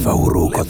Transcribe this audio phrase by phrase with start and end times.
[0.00, 0.68] Leffaurukot.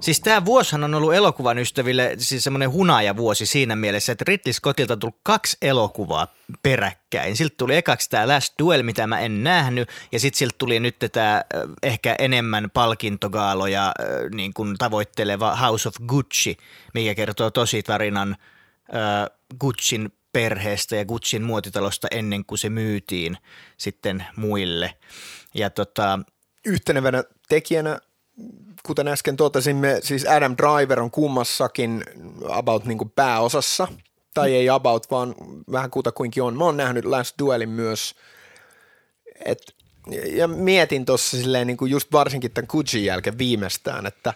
[0.00, 4.92] Siis tämä vuosihan on ollut elokuvan ystäville siis semmoinen hunajavuosi siinä mielessä, että Ridley Scottilta
[4.92, 6.26] on tullut kaksi elokuvaa
[6.62, 7.36] peräkkäin.
[7.36, 10.96] Siltä tuli ekaksi tämä Last Duel, mitä mä en nähnyt, ja sitten siltä tuli nyt
[11.12, 11.44] tämä
[11.82, 13.94] ehkä enemmän palkintogaaloja
[14.34, 16.56] niin kuin tavoitteleva House of Gucci,
[16.94, 18.36] mikä kertoo tositarinan
[18.94, 23.36] äh, Guccin perheestä ja Guccin muotitalosta ennen kuin se myytiin
[23.76, 24.94] sitten muille.
[25.54, 26.18] Ja tota,
[26.68, 28.00] Yhtenevänä tekijänä
[28.86, 32.04] kuten äsken totesimme, siis Adam Driver on kummassakin
[32.48, 33.88] about niin kuin pääosassa,
[34.34, 35.34] tai ei about, vaan
[35.72, 36.56] vähän kutakuinkin on.
[36.56, 38.14] Mä oon nähnyt Last Duelin myös,
[39.44, 39.74] et,
[40.26, 44.34] ja mietin tuossa silleen niin kuin just varsinkin tämän Kujin jälkeen viimeistään, että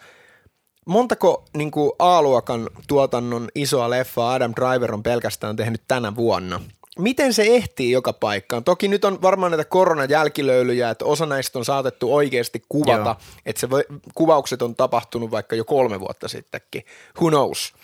[0.87, 6.61] montako niin kuin A-luokan tuotannon isoa leffaa Adam Driver on pelkästään tehnyt tänä vuonna–
[6.99, 8.65] miten se ehtii joka paikkaan?
[8.65, 13.17] Toki nyt on varmaan näitä koronan jälkilöylyjä, että osa näistä on saatettu oikeasti kuvata, Joo.
[13.47, 16.83] että se voi, kuvaukset on tapahtunut vaikka jo kolme vuotta sittenkin.
[17.21, 17.75] Who knows?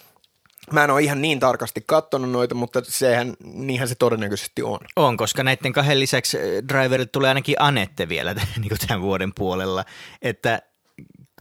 [0.73, 4.79] Mä en ole ihan niin tarkasti katsonut noita, mutta sehän, niinhän se todennäköisesti on.
[4.97, 9.33] On, koska näiden kahden lisäksi eh, driverit tulee ainakin Anette vielä niin kuin tämän vuoden
[9.35, 9.85] puolella,
[10.23, 10.63] että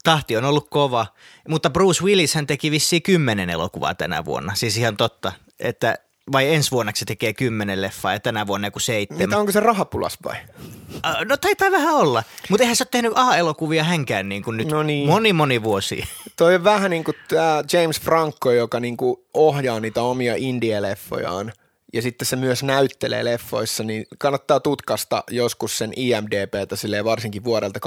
[0.04, 1.08] tahti on ollut kova,
[1.48, 5.98] mutta Bruce Willis hän teki vissiin kymmenen elokuvaa tänä vuonna, siis ihan totta, että
[6.32, 9.30] vai ensi vuonna se tekee kymmenen leffaa ja tänä vuonna joku seitsemän.
[9.30, 10.36] Mitä onko se rahapulas vai?
[11.26, 14.84] No taitaa vähän olla, mutta eihän se ole tehnyt A-elokuvia hänkään niin kuin nyt no
[14.84, 15.08] niin.
[15.08, 16.04] moni moni vuosi.
[16.38, 21.52] Toi on vähän niin kuin tämä James Franco, joka niin kuin ohjaa niitä omia indie-leffojaan–
[21.94, 27.80] ja sitten se myös näyttelee leffoissa, niin kannattaa tutkasta joskus sen IMDBtä silleen varsinkin vuodelta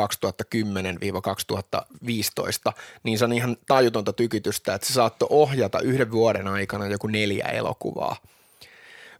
[2.71, 7.07] 2010-2015, niin se on ihan tajutonta tykitystä, että se saattoi ohjata yhden vuoden aikana joku
[7.07, 8.17] neljä elokuvaa.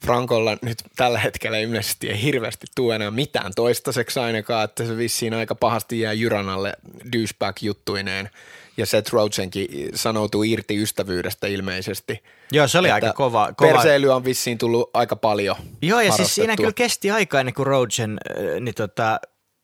[0.05, 5.35] Frankolla nyt tällä hetkellä ilmeisesti ei hirveästi tule enää mitään toistaiseksi ainakaan, että se vissiin
[5.35, 6.73] aika pahasti jää Jyranalle
[7.13, 8.31] douchebag-juttuineen–
[8.81, 12.23] ja Seth Rogenkin sanoutui irti ystävyydestä ilmeisesti.
[12.53, 13.53] Joo, se oli aika kova.
[13.57, 13.73] kova.
[13.73, 17.67] Perseily on vissiin tullut aika paljon Joo, ja siis siinä kyllä kesti aikaa ennen kuin
[17.67, 19.21] Rogen äh, niin tota,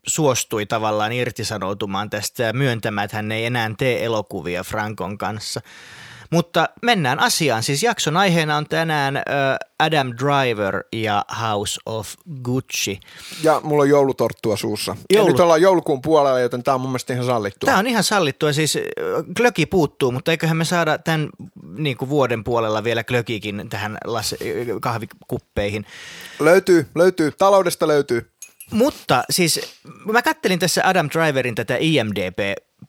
[0.07, 5.61] suostui tavallaan irtisanoutumaan tästä ja myöntämään, että hän ei enää tee elokuvia Frankon kanssa.
[6.31, 7.63] Mutta mennään asiaan.
[7.63, 13.01] Siis jakson aiheena on tänään uh, Adam Driver ja House of Gucci.
[13.43, 14.97] Ja mulla on joulutorttua suussa.
[15.11, 15.29] Joulu...
[15.29, 17.67] Ja nyt ollaan joulukuun puolella, joten tämä on mun mielestä ihan sallittua.
[17.67, 18.53] Tämä on ihan sallittua.
[18.53, 18.79] Siis
[19.37, 21.29] klöki puuttuu, mutta eiköhän me saada tämän
[21.77, 24.37] niin kuin vuoden puolella vielä klökikin tähän las-
[24.81, 25.87] kahvikuppeihin.
[26.41, 27.33] Löytyy, löytyy.
[27.39, 28.31] Taloudesta löytyy.
[28.71, 29.61] Mutta siis
[30.13, 32.39] mä kattelin tässä Adam Driverin tätä IMDB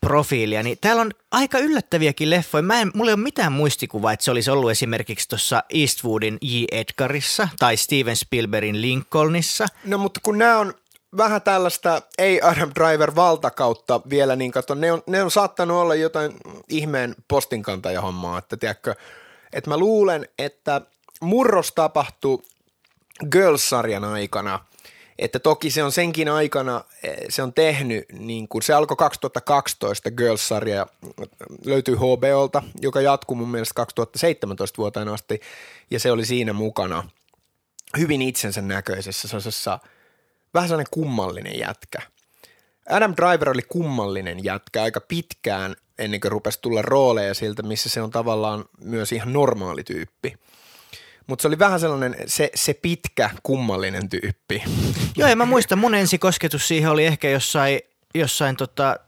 [0.02, 2.62] profiilia, niin täällä on aika yllättäviäkin leffoja.
[2.62, 6.64] Mä en, mulla ei ole mitään muistikuvaa, että se olisi ollut esimerkiksi tuossa Eastwoodin J.
[6.72, 9.66] Edgarissa tai Steven Spielbergin Lincolnissa.
[9.86, 10.74] No mutta kun nämä on
[11.18, 15.96] vähän tällaista ei Adam Driver valtakautta vielä, niin kato, ne on, ne on saattanut olla
[15.96, 16.34] jotain
[16.70, 18.96] ihmeen postinkantajahommaa, että tiedätkö,
[19.54, 20.82] että mä luulen, että
[21.22, 22.44] murros tapahtui
[23.32, 24.60] Girls-sarjan aikana–
[25.20, 30.12] että toki se on senkin aikana, eh, se on tehnyt, niin kuin se alkoi 2012
[30.12, 30.88] Girls-sarja,
[31.66, 35.40] löytyy HBOlta, joka jatkuu mun mielestä 2017 vuoteen asti,
[35.92, 37.10] ja se oli siinä mukana
[37.98, 39.80] hyvin itsensä näköisessä, sellaisessa
[40.54, 42.00] vähän sellainen kummallinen jätkä.
[42.90, 48.02] Adam Driver oli kummallinen jätkä aika pitkään ennen kuin rupesi tulla rooleja siltä, missä se
[48.02, 50.34] on tavallaan myös ihan normaali tyyppi–
[51.28, 54.64] mutta se oli vähän sellainen se, se pitkä kummallinen tyyppi.
[55.18, 57.80] Joo, ja mä muistan, mun ensikosketus siihen oli ehkä jossain,
[58.16, 59.00] jossain tota,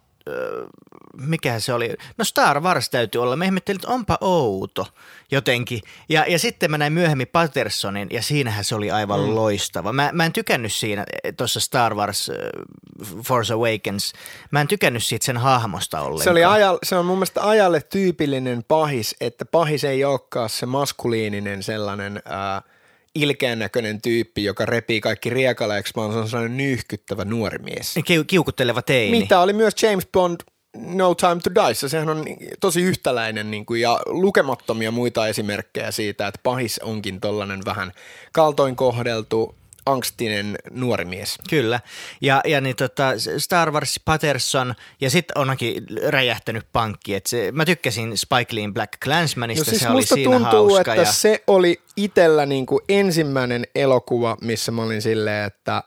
[1.17, 1.95] mikä se oli?
[2.17, 3.35] No Star Wars täytyy olla.
[3.35, 4.87] Me ihmettelin, että onpa outo
[5.31, 5.81] jotenkin.
[6.09, 9.35] Ja, ja sitten mä näin myöhemmin Pattersonin ja siinähän se oli aivan mm.
[9.35, 9.93] loistava.
[9.93, 11.05] Mä, mä en tykännyt siinä
[11.37, 14.13] tuossa Star Wars uh, Force Awakens.
[14.51, 16.23] Mä en tykännyt siitä sen hahmosta ollenkaan.
[16.23, 20.65] Se, oli aja, se on mun mielestä ajalle tyypillinen pahis, että pahis ei olekaan se
[20.65, 22.63] maskuliininen sellainen äh,–
[23.15, 27.95] ilkeän näköinen tyyppi, joka repii kaikki riekaleeksi, vaan se on sellainen nyyhkyttävä nuori mies.
[28.05, 29.19] Kiu- kiukutteleva teini.
[29.19, 30.37] Mitä oli myös James Bond
[30.77, 32.25] No Time to Die, sehän on
[32.59, 37.91] tosi yhtäläinen niin kuin, ja lukemattomia muita esimerkkejä siitä, että pahis onkin tollainen vähän
[38.33, 39.55] kaltoin kohdeltu,
[39.91, 41.37] angstinen nuori mies.
[41.49, 41.79] Kyllä.
[42.21, 43.03] Ja, ja niin tota
[43.37, 47.15] Star Wars Patterson ja sitten onkin räjähtänyt pankki.
[47.15, 50.93] Et se, mä tykkäsin Spike Lee Black Clansmanista, no siis se oli siinä tuntuu, hauska.
[50.93, 51.11] että ja...
[51.11, 55.83] se oli itsellä niin kuin ensimmäinen elokuva, missä mä olin silleen, että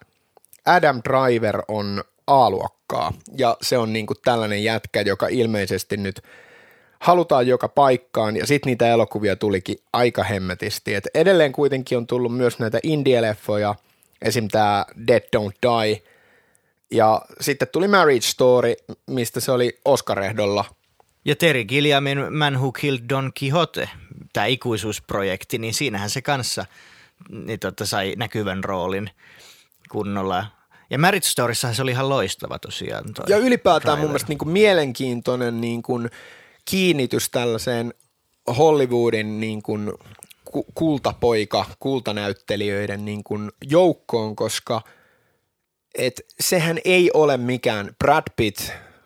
[0.67, 6.23] Adam Driver on A-luokkaa ja se on niin kuin tällainen jätkä, joka ilmeisesti nyt–
[7.03, 10.95] halutaan joka paikkaan ja sitten niitä elokuvia tulikin aika hemmetisti.
[10.95, 13.75] Et edelleen kuitenkin on tullut myös näitä indie-leffoja,
[14.23, 14.49] esim.
[14.49, 16.03] tämä Dead Don't Die,
[16.91, 18.75] Ja sitten tuli Marriage Story,
[19.07, 20.65] mistä se oli Oscar-ehdolla.
[21.25, 23.89] Ja Terry Gilliamin Man Who Killed Don Quixote,
[24.33, 26.67] tämä ikuisuusprojekti, niin siinähän se kanssa
[27.31, 29.11] niin tota, sai näkyvän roolin
[29.91, 30.47] kunnolla.
[30.91, 33.05] Ja Marriage Storyssahan se oli ihan loistava tosiaan.
[33.15, 34.01] Toi Ja ylipäätään Driver.
[34.01, 36.11] mun mielestä niin kuin mielenkiintoinen niin kuin
[36.65, 37.95] kiinnitys tällaiseen
[38.59, 39.93] Hollywoodin niin kuin
[40.53, 44.83] ku- kultapoika, kultanäyttelijöiden niin kuin joukkoon, koska
[45.95, 48.61] et sehän ei ole mikään Brad Pitt,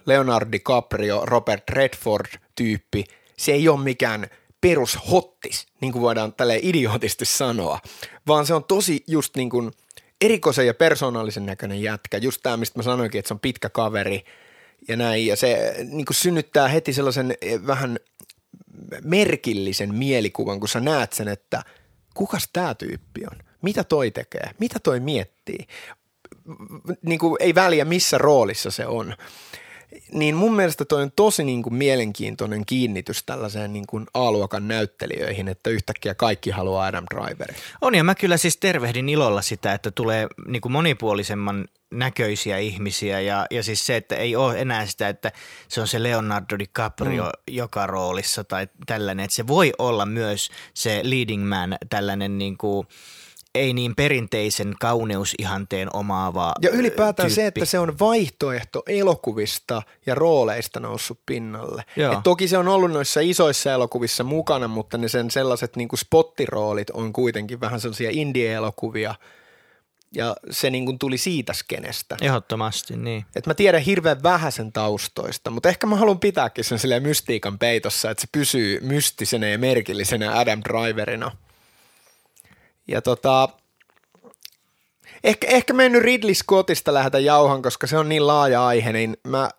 [0.06, 3.04] Leonardo DiCaprio, Robert Redford tyyppi.
[3.37, 4.26] Se ei ole mikään
[4.60, 7.81] perushottis, niin kuin voidaan tälle idiotisti sanoa,
[8.26, 9.72] vaan se on tosi just niin kuin
[10.20, 12.16] erikoisen ja persoonallisen näköinen jätkä.
[12.16, 14.25] Just tämä, mistä mä sanoinkin, että se on pitkä kaveri
[14.88, 15.26] ja näin.
[15.26, 17.98] Ja se niin kuin synnyttää heti sellaisen eh, vähän
[19.03, 21.63] merkillisen mielikuvan, kun sä näet sen, että
[22.15, 23.39] kukas tämä tyyppi on?
[23.63, 24.51] Mitä toi tekee?
[24.59, 25.67] Mitä toi miettii?
[27.03, 29.15] Niin kuin ei väliä missä roolissa se on.
[30.12, 35.49] Niin mun mielestä toi on tosi niin kuin mielenkiintoinen kiinnitys tällaiseen niin kuin A-luokan näyttelijöihin,
[35.49, 37.56] että yhtäkkiä kaikki haluaa Adam Driverin.
[37.81, 43.21] On ja mä kyllä siis tervehdin ilolla sitä, että tulee niin kuin monipuolisemman näköisiä ihmisiä
[43.21, 45.33] ja, ja siis se, että ei ole enää sitä, että
[45.69, 47.55] se on se Leonardo DiCaprio mm.
[47.55, 52.87] joka roolissa tai tällainen, että se voi olla myös se leading man tällainen niin kuin,
[53.56, 57.35] ei niin perinteisen kauneusihanteen omaava Ja ylipäätään tyyppi.
[57.35, 61.85] se, että se on vaihtoehto elokuvista ja rooleista noussut pinnalle.
[61.97, 62.12] Joo.
[62.12, 65.99] Et toki se on ollut noissa isoissa elokuvissa mukana, mutta ne sen sellaiset niin kuin
[65.99, 69.14] spottiroolit on kuitenkin vähän sellaisia indie-elokuvia
[70.14, 72.17] ja se niin kuin tuli siitä skenestä.
[72.20, 73.25] Ehdottomasti, niin.
[73.37, 78.11] Et mä tiedän hirveän vähäisen taustoista, mutta ehkä mä haluan pitääkin sen silleen mystiikan peitossa,
[78.11, 81.32] että se pysyy mystisenä ja merkillisenä Adam Driverina.
[82.88, 83.49] Ja tota,
[85.25, 88.93] ehkä, ehkä me ei nyt Ridley Scottista lähdetä jauhan, koska se on niin laaja aihe,
[88.93, 89.50] niin mä,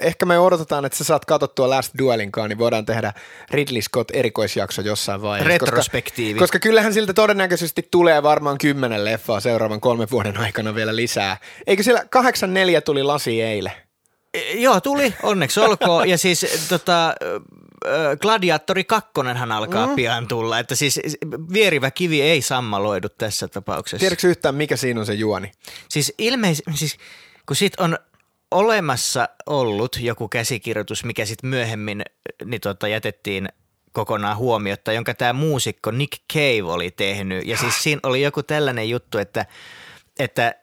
[0.00, 3.12] ehkä me odotetaan, että sä saat katsottua Last Duelinkaan, niin voidaan tehdä
[3.50, 5.48] Ridley Scott erikoisjakso jossain vaiheessa.
[5.48, 6.38] Retrospektiivi.
[6.38, 11.36] Koska, koska kyllähän siltä todennäköisesti tulee varmaan kymmenen leffaa seuraavan kolmen vuoden aikana vielä lisää.
[11.66, 13.72] Eikö siellä 84 tuli lasi eilen?
[14.34, 16.08] E, Joo, tuli, onneksi olkoon.
[16.08, 17.14] Ja siis tota,
[18.20, 19.10] Gladiatori 2
[19.54, 19.94] alkaa mm.
[19.94, 21.00] pian tulla, että siis
[21.52, 24.00] vierivä kivi ei sammaloidu tässä tapauksessa.
[24.00, 25.52] Tiedätkö yhtään, mikä siinä on se juoni?
[25.88, 26.96] Siis ilmeisesti, siis
[27.46, 27.98] kun sit on
[28.50, 32.02] olemassa ollut joku käsikirjoitus, mikä sitten myöhemmin
[32.44, 33.48] niin tota, jätettiin
[33.92, 37.46] kokonaan huomiota, jonka tämä muusikko Nick Cave oli tehnyt.
[37.46, 39.46] Ja siis siinä oli joku tällainen juttu, että,
[40.18, 40.54] että,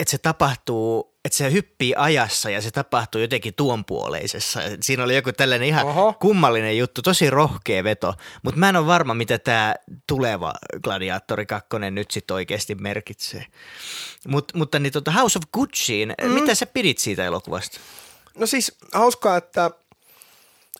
[0.00, 4.60] että se tapahtuu, että se hyppii ajassa ja se tapahtuu jotenkin tuonpuoleisessa.
[4.80, 6.12] Siinä oli joku tällainen ihan Oho.
[6.20, 9.74] Kummallinen juttu, tosi rohkea veto, mutta mä en ole varma, mitä tämä
[10.06, 10.54] tuleva
[10.84, 13.46] Gladiatori 2 nyt sitten oikeasti merkitsee.
[14.28, 16.30] Mut, mutta niin tota House of Gucciin, mm.
[16.30, 17.80] mitä sä pidit siitä elokuvasta?
[18.38, 19.70] No siis hauskaa, että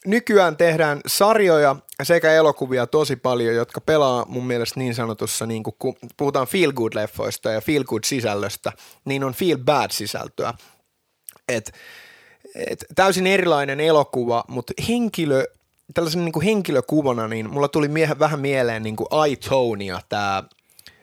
[0.06, 5.94] nykyään tehdään sarjoja sekä elokuvia tosi paljon, jotka pelaa mun mielestä niin sanotussa, niin kun
[6.16, 8.72] puhutaan feel good leffoista ja feel good sisällöstä,
[9.04, 10.54] niin on feel bad sisältöä.
[11.48, 11.72] Et,
[12.54, 15.44] et täysin erilainen elokuva, mutta henkilö,
[15.94, 20.00] tällaisen niin henkilökuvana, niin mulla tuli mie- vähän mieleen niin kuin I, Tonya,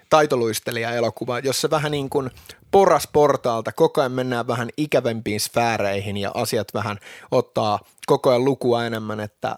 [0.09, 2.29] tämä taitoluistelija-elokuva, jossa vähän niin kuin
[2.71, 6.99] porras portaalta, koko ajan mennään vähän ikävempiin sfääreihin ja asiat vähän
[7.31, 9.55] ottaa koko ajan lukua enemmän, että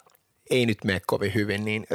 [0.50, 1.88] ei nyt mene kovin hyvin, niin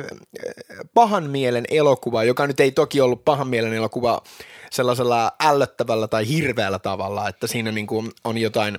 [0.94, 4.22] pahan mielen elokuva, joka nyt ei toki ollut pahan mielen elokuva
[4.70, 8.78] sellaisella ällöttävällä tai hirveällä tavalla, että siinä niin kuin on jotain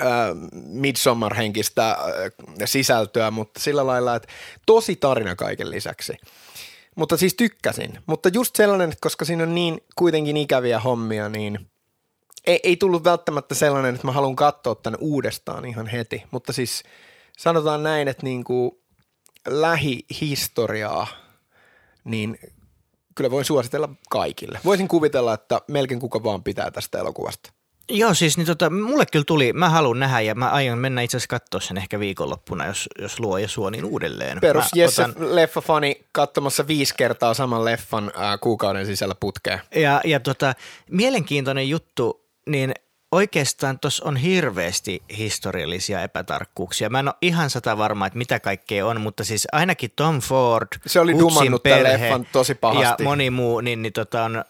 [0.00, 0.06] äh,
[0.52, 1.98] Midsommar-henkistä äh,
[2.64, 4.28] sisältöä, mutta sillä lailla, että
[4.66, 6.12] tosi tarina kaiken lisäksi.
[6.94, 7.98] Mutta siis tykkäsin.
[8.06, 11.70] Mutta just sellainen, että koska siinä on niin kuitenkin ikäviä hommia, niin
[12.46, 16.22] ei, ei tullut välttämättä sellainen, että mä haluan katsoa tämän uudestaan ihan heti.
[16.30, 16.82] Mutta siis
[17.38, 18.70] sanotaan näin, että niin kuin
[19.48, 21.06] lähihistoriaa,
[22.04, 22.38] niin
[23.14, 24.60] kyllä voin suositella kaikille.
[24.64, 27.52] Voisin kuvitella, että melkein kuka vaan pitää tästä elokuvasta.
[27.88, 31.16] Joo, siis niin tota, mulle kyllä tuli, mä haluan nähdä ja mä aion mennä itse
[31.16, 34.40] asiassa katsoa sen ehkä viikonloppuna, jos, jos luo ja suo niin uudelleen.
[34.40, 39.60] Perus Mä Jesse otan- leffafani katsomassa viisi kertaa saman leffan ää, kuukauden sisällä putkeen.
[39.74, 40.54] Ja, ja tota,
[40.90, 42.74] mielenkiintoinen juttu, niin
[43.14, 46.90] oikeastaan tuossa on hirveästi historiallisia epätarkkuuksia.
[46.90, 50.68] Mä en ole ihan sata varma, että mitä kaikkea on, mutta siis ainakin Tom Ford,
[50.86, 53.02] Se oli dumannut perhe leffan tosi pahasti.
[53.02, 54.44] Ja moni muu, niin, niin tota on,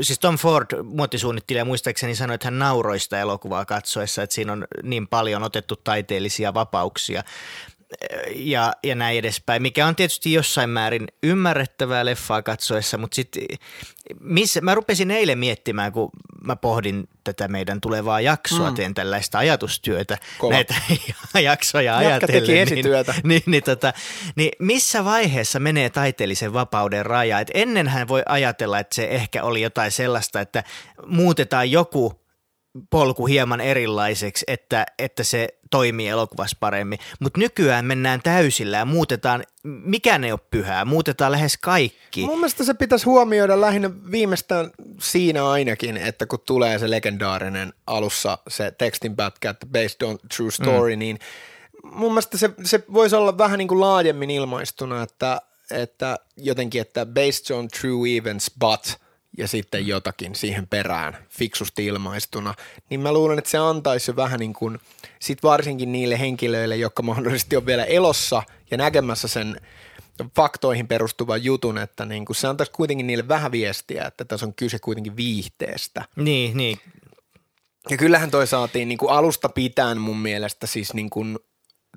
[0.00, 4.66] siis Tom Ford, muotisuunnittelija muistaakseni sanoi, että hän nauroi sitä elokuvaa katsoessa, että siinä on
[4.82, 7.22] niin paljon otettu taiteellisia vapauksia
[8.34, 13.42] ja, ja näin edespäin, mikä on tietysti jossain määrin ymmärrettävää leffaa katsoessa, mutta sitten
[14.20, 16.10] missä, mä rupesin eilen miettimään, kun
[16.44, 18.76] mä pohdin tätä meidän tulevaa jaksoa, mm.
[18.76, 20.52] teen tällaista ajatustyötä, Kova.
[20.52, 20.74] näitä
[21.42, 22.62] jaksoja Jatka teki ajatellen.
[22.62, 23.12] esityötä.
[23.12, 23.92] Niin, niin, niin, tota,
[24.36, 27.40] niin missä vaiheessa menee taiteellisen vapauden raja?
[27.40, 30.64] Et ennenhän voi ajatella, että se ehkä oli jotain sellaista, että
[31.06, 32.22] muutetaan joku
[32.90, 36.98] polku hieman erilaiseksi, että, että se toimii elokuvassa paremmin.
[37.20, 42.24] Mutta nykyään mennään täysillä ja muutetaan, mikään ei ole pyhää, muutetaan lähes kaikki.
[42.26, 48.38] Mun mielestä se pitäisi huomioida lähinnä viimeistään siinä ainakin, että kun tulee se legendaarinen alussa
[48.48, 50.98] se tekstin pätkä, että based on true story, mm.
[50.98, 51.18] niin
[51.82, 57.06] mun mielestä se, se voisi olla vähän niin kuin laajemmin ilmaistuna, että, että jotenkin, että
[57.06, 58.80] based on true events, but–
[59.38, 62.54] ja sitten jotakin siihen perään fiksusti ilmaistuna,
[62.90, 64.78] niin mä luulen, että se antaisi jo vähän niin kuin,
[65.20, 69.60] sit varsinkin niille henkilöille, jotka mahdollisesti on vielä elossa ja näkemässä sen
[70.36, 74.54] faktoihin perustuvan jutun, että niin kuin se antaisi kuitenkin niille vähän viestiä, että tässä on
[74.54, 76.04] kyse kuitenkin viihteestä.
[76.16, 76.78] Niin, niin.
[77.90, 81.38] Ja kyllähän toi saatiin niin kuin alusta pitäen mun mielestä siis niin kuin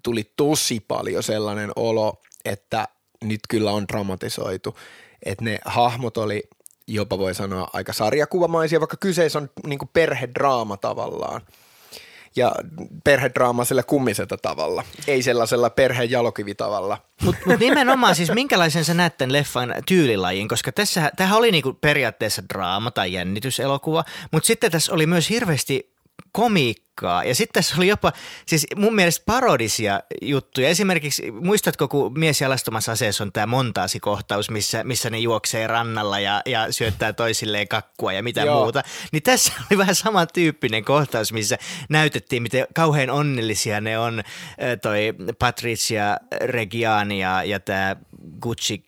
[0.04, 2.88] tuli tosi paljon sellainen olo, että
[3.24, 4.80] nyt kyllä on dramatisoitu,
[5.26, 6.44] että ne hahmot oli
[6.88, 11.42] jopa voi sanoa aika sarjakuvamaisia, vaikka kyseessä on niin perhedraama tavallaan.
[12.36, 12.56] Ja
[13.04, 16.98] perhedraama sillä kummisella tavalla, ei sellaisella perhejalokivitavalla.
[17.22, 21.74] Mutta mut nimenomaan siis minkälaisen sä näet tämän leffan tyylilajin, koska tässä, tämähän oli niinku
[21.74, 25.95] periaatteessa draama tai jännityselokuva, mutta sitten tässä oli myös hirveästi
[26.36, 27.24] komiikkaa.
[27.24, 28.14] Ja sitten tässä oli jopa,
[28.46, 30.70] siis mun mielestä parodisia juttuja.
[30.70, 36.42] Esimerkiksi, muistatko, kun mies jalastumassa aseessa on tämä montaasikohtaus, missä, missä ne juoksee rannalla ja,
[36.46, 38.64] ja syöttää toisilleen kakkua ja mitä Joo.
[38.64, 38.84] muuta.
[39.12, 41.58] Niin tässä oli vähän samantyyppinen kohtaus, missä
[41.90, 44.24] näytettiin, miten kauhean onnellisia ne on
[44.82, 47.96] toi Patricia Reggiani ja, ja tämä
[48.42, 48.84] Gucci,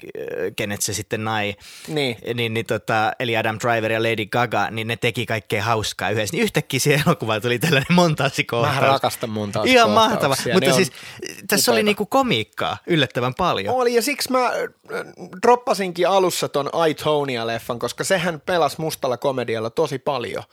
[0.56, 1.56] kenet se sitten nai,
[1.88, 2.18] niin.
[2.34, 6.36] Niin, niin tota, eli Adam Driver ja Lady Gaga, niin ne teki kaikkea hauskaa yhdessä.
[6.36, 8.76] Niin yhtäkkiä siihen elokuvaan tuli tällainen montaasikohtaus.
[8.76, 10.04] Mä rakastan montaasikohtauksia.
[10.04, 10.92] Ihan mahtava, mutta siis
[11.48, 13.76] tässä oli niinku komiikkaa yllättävän paljon.
[13.76, 14.52] Oli ja siksi mä äh,
[15.42, 20.44] droppasinkin alussa ton iTonia-leffan, koska sehän pelasi mustalla komedialla tosi paljon.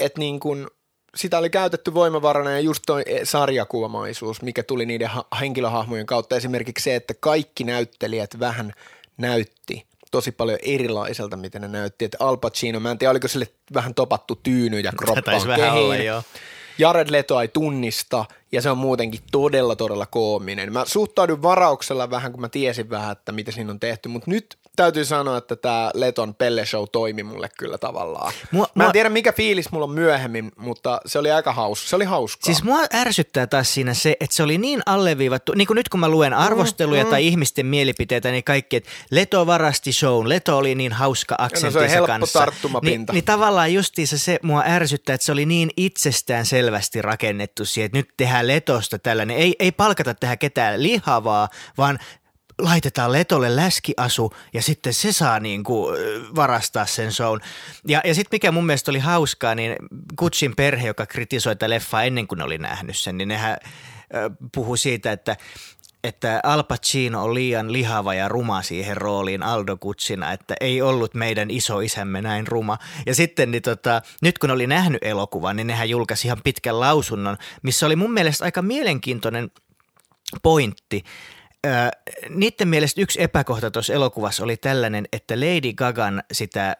[0.00, 0.70] Että niin kun,
[1.16, 6.36] sitä oli käytetty voimavarana ja just toi sarjakuvamaisuus, mikä tuli niiden ha- henkilöhahmojen kautta.
[6.36, 8.72] Esimerkiksi se, että kaikki näyttelijät vähän
[9.16, 12.04] näytti tosi paljon erilaiselta, miten ne näytti.
[12.04, 15.72] Että Al Pacino, mä en tiedä, oliko sille vähän topattu tyyny ja kroppaan kehiin.
[15.72, 16.22] Olla, joo.
[16.78, 20.72] Jared Leto ei tunnista ja se on muutenkin todella, todella koominen.
[20.72, 24.56] Mä suhtaudun varauksella vähän, kun mä tiesin vähän, että mitä siinä on tehty, mutta nyt
[24.76, 28.32] täytyy sanoa, että tämä Leton Pelle Show toimi mulle kyllä tavallaan.
[28.50, 28.92] Mua, Mä en mua...
[28.92, 31.88] tiedä, mikä fiilis mulla on myöhemmin, mutta se oli aika hauska.
[31.88, 32.46] Se oli hauskaa.
[32.46, 36.00] Siis mua ärsyttää taas siinä se, että se oli niin alleviivattu, niin kuin nyt kun
[36.00, 37.10] mä luen arvosteluja mm, mm.
[37.10, 41.88] tai ihmisten mielipiteitä, niin kaikki, että Leto varasti shown, Leto oli niin hauska aksentinsa no,
[41.88, 42.38] se on kanssa.
[42.38, 43.12] tarttumapinta.
[43.12, 47.86] Niin, niin tavallaan justiinsa se mua ärsyttää, että se oli niin itsestään selvästi rakennettu siihen,
[47.86, 49.36] että nyt tehdään Letosta tällainen.
[49.36, 51.98] Ei, ei palkata tähän ketään lihavaa, vaan
[52.58, 55.96] laitetaan Letolle läskiasu ja sitten se saa niin kuin
[56.36, 57.40] varastaa sen shown.
[57.88, 59.76] Ja, ja sitten mikä mun mielestä oli hauskaa, niin
[60.18, 63.56] Kutsin perhe, joka kritisoi tätä leffaa ennen kuin ne oli nähnyt sen, niin nehän
[64.54, 65.36] puhui siitä, että
[66.04, 71.14] että Al Pacino on liian lihava ja ruma siihen rooliin Aldo Kutsina, että ei ollut
[71.14, 72.78] meidän iso isämme näin ruma.
[73.06, 77.36] Ja sitten niin tota, nyt kun oli nähnyt elokuvan, niin nehän julkaisi ihan pitkän lausunnon,
[77.62, 79.50] missä oli mun mielestä aika mielenkiintoinen
[80.42, 81.04] pointti,
[82.28, 86.76] niiden mielestä yksi epäkohta tuossa elokuvassa oli tällainen, että Lady Gagan sitä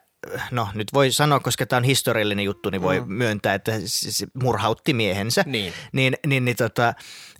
[0.51, 3.13] no nyt voi sanoa, koska tämä on historiallinen juttu, niin voi mm.
[3.13, 5.45] myöntää, että se murhautti miehensä.
[5.47, 5.73] Niin.
[5.93, 6.95] Niin, niin, niin tota,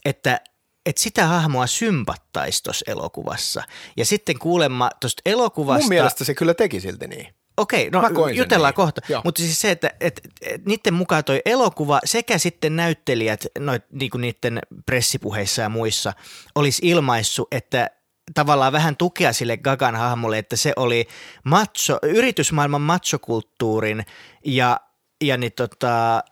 [0.05, 0.41] että
[0.87, 3.63] että sitä hahmoa sympattaisi tuossa elokuvassa.
[3.97, 5.83] Ja sitten kuulemma tuosta elokuvasta...
[5.83, 7.35] Mun mielestä se kyllä teki silti niin.
[7.57, 8.03] Okei, no
[8.35, 8.77] jutellaan niin.
[8.77, 9.01] kohta.
[9.09, 9.21] Joo.
[9.25, 14.19] Mutta siis se, että et, et, niiden mukaan toi elokuva sekä sitten näyttelijät noit, niinku
[14.19, 16.13] niiden pressipuheissa ja muissa
[16.55, 17.91] olisi ilmaissu, että
[18.35, 21.09] tavallaan vähän tukea sille Gagan hahmolle, että se oli
[21.45, 24.07] macho, yritysmaailman machokulttuurin
[24.45, 24.81] ja,
[25.21, 26.25] ja niin tota,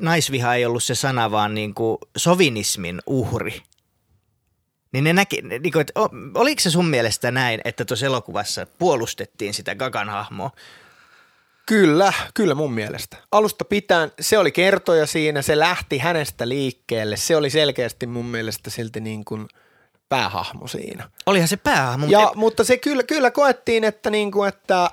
[0.00, 3.62] naisviha ei ollut se sana, vaan niin kuin sovinismin uhri.
[4.92, 5.92] Niin ne näki, niin kuin, että
[6.34, 10.50] oliko se sun mielestä näin, että tuossa elokuvassa puolustettiin sitä Gagan hahmoa?
[11.66, 13.16] Kyllä, kyllä mun mielestä.
[13.32, 17.16] Alusta pitäen se oli kertoja siinä, se lähti hänestä liikkeelle.
[17.16, 19.48] Se oli selkeästi mun mielestä silti niin kuin
[20.08, 21.10] päähahmo siinä.
[21.26, 22.06] Olihan se päähahmo.
[22.08, 24.90] Ja, mutta, se kyllä, kyllä koettiin, että, niin kuin, että,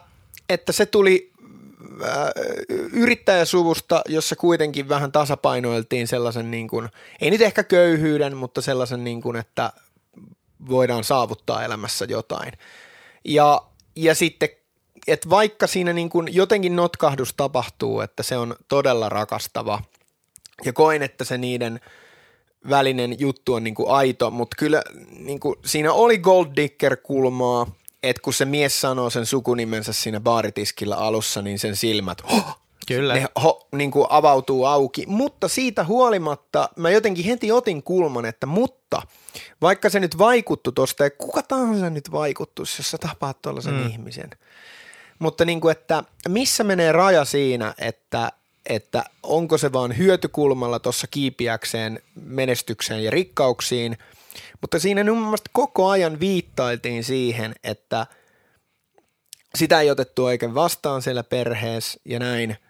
[0.49, 1.32] että se tuli
[2.91, 6.89] yrittäjäsuvusta, jossa kuitenkin vähän tasapainoiltiin sellaisen, niin kuin,
[7.21, 9.73] ei nyt ehkä köyhyyden, mutta sellaisen, niin kuin, että
[10.69, 12.51] voidaan saavuttaa elämässä jotain.
[13.25, 13.61] Ja,
[13.95, 14.49] ja sitten
[15.07, 19.81] että vaikka siinä niin kuin jotenkin notkahdus tapahtuu, että se on todella rakastava
[20.65, 21.79] ja koin, että se niiden
[22.69, 24.81] välinen juttu on niin kuin aito, mutta kyllä
[25.19, 27.67] niin kuin, siinä oli Gold Digger-kulmaa,
[28.03, 33.13] että kun se mies sanoo sen sukunimensä siinä baaritiskillä alussa, niin sen silmät, oh, Kyllä.
[33.13, 38.45] ne ho, niin kuin avautuu auki, mutta siitä huolimatta mä jotenkin heti otin kulman, että
[38.45, 39.01] mutta
[39.61, 43.87] vaikka se nyt vaikuttu tosta, ja kuka tahansa nyt vaikuttuisi, jos sä tapaat tuollaisen mm.
[43.87, 44.29] ihmisen,
[45.19, 48.31] mutta niin kuin, että missä menee raja siinä, että,
[48.65, 53.97] että onko se vaan hyötykulmalla tuossa kiipiäkseen menestykseen ja rikkauksiin,
[54.63, 58.07] mutta siinä mun mielestä koko ajan viittailtiin siihen, että
[59.55, 62.55] sitä ei otettu oikein vastaan siellä perheessä ja näin–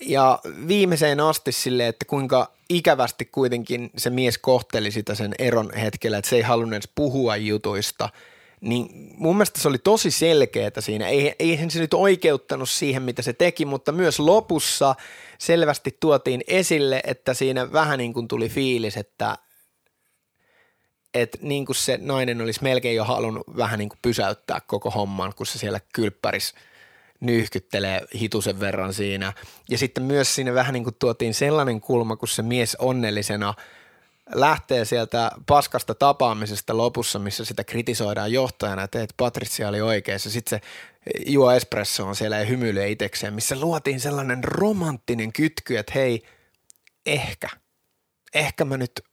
[0.00, 6.18] ja viimeiseen asti sille, että kuinka ikävästi kuitenkin se mies kohteli sitä sen eron hetkellä,
[6.18, 8.08] että se ei halunnut edes puhua jutuista,
[8.60, 11.08] niin mun mielestä se oli tosi selkeää siinä.
[11.08, 14.94] Ei, eihän se nyt oikeuttanut siihen, mitä se teki, mutta myös lopussa
[15.38, 19.38] selvästi tuotiin esille, että siinä vähän niin kuin tuli fiilis, että,
[21.14, 25.32] että niin kuin se nainen olisi melkein jo halunnut vähän niin kuin pysäyttää koko homman,
[25.36, 26.54] kun se siellä kylppäris–
[27.20, 29.32] nyyhkyttelee hitusen verran siinä.
[29.68, 33.54] Ja sitten myös siinä vähän niin kuin tuotiin sellainen kulma, kun se mies onnellisena
[34.34, 40.30] lähtee sieltä paskasta tapaamisesta lopussa, missä sitä kritisoidaan johtajana, että, että Patricia oli oikeassa.
[40.30, 40.66] Sitten se
[41.26, 46.22] juo espresso on siellä ja hymyilee itsekseen, missä luotiin sellainen romanttinen kytky, että hei,
[47.06, 47.48] ehkä,
[48.34, 49.04] ehkä mä nyt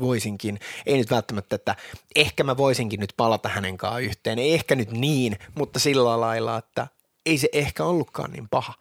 [0.00, 1.76] voisinkin, ei nyt välttämättä, että
[2.16, 6.58] ehkä mä voisinkin nyt palata hänen kanssaan yhteen, ei ehkä nyt niin, mutta sillä lailla,
[6.58, 6.86] että
[7.26, 8.74] ei se ehkä ollutkaan niin paha.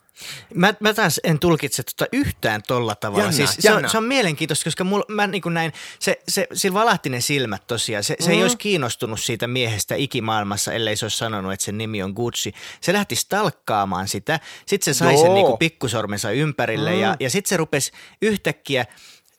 [0.54, 3.24] Mä, mä taas en tulkitse tota yhtään tolla tavalla.
[3.24, 6.80] Jännä, siis se, on, se on mielenkiintoista, koska mulla, mä niin näin, se, se, sillä
[6.80, 8.04] valahti ne silmät tosiaan.
[8.04, 8.36] Se, se mm.
[8.36, 12.54] ei olisi kiinnostunut siitä miehestä ikimaailmassa, ellei se olisi sanonut, että sen nimi on Gucci.
[12.82, 14.40] Se lähti stalkkaamaan sitä.
[14.66, 15.24] Sitten se sai Joo.
[15.24, 17.00] sen niin pikkusormensa ympärille mm.
[17.00, 17.92] ja, ja sitten se rupesi
[18.22, 18.86] yhtäkkiä,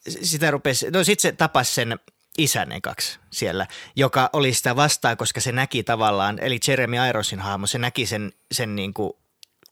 [0.09, 1.99] sitä rupesi, no sitten se tapasi sen
[2.39, 7.67] isän ekaksi siellä, joka oli sitä vastaan, koska se näki tavallaan, eli Jeremy Ironsin hahmo,
[7.67, 9.13] se näki sen, sen niin kuin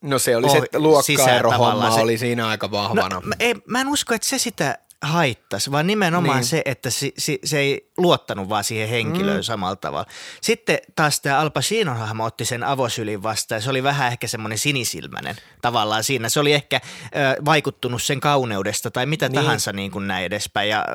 [0.01, 1.51] No se oli oh, se luokkaero
[1.95, 3.15] se, oli siinä aika vahvana.
[3.15, 6.45] No, mä, ei, mä en usko, että se sitä haittaisi, vaan nimenomaan niin.
[6.45, 9.43] se, että si, si, se ei luottanut vaan siihen henkilöön mm.
[9.43, 10.05] samalla tavalla.
[10.41, 14.27] Sitten taas tämä Al Pacinon hahmo otti sen avosylin vastaan ja se oli vähän ehkä
[14.27, 16.29] semmoinen sinisilmäinen tavallaan siinä.
[16.29, 19.41] Se oli ehkä ö, vaikuttunut sen kauneudesta tai mitä niin.
[19.41, 20.85] tahansa niin kuin näin edespäin ja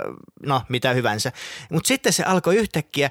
[0.47, 1.33] no mitä hyvänsä.
[1.71, 3.11] Mutta sitten se alkoi yhtäkkiä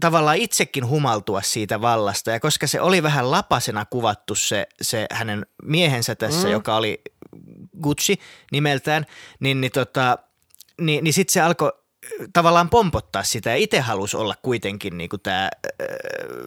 [0.00, 5.46] tavallaan itsekin humaltua siitä vallasta ja koska se oli vähän lapasena kuvattu se, se hänen
[5.62, 6.52] miehensä tässä, mm.
[6.52, 7.00] joka oli
[7.82, 8.18] Gucci
[8.52, 9.06] nimeltään,
[9.40, 10.18] niin, niin, tota,
[10.80, 11.72] niin, niin sitten se alkoi
[12.32, 15.50] tavallaan pompottaa sitä ja itse halusi olla kuitenkin niin kuin tämä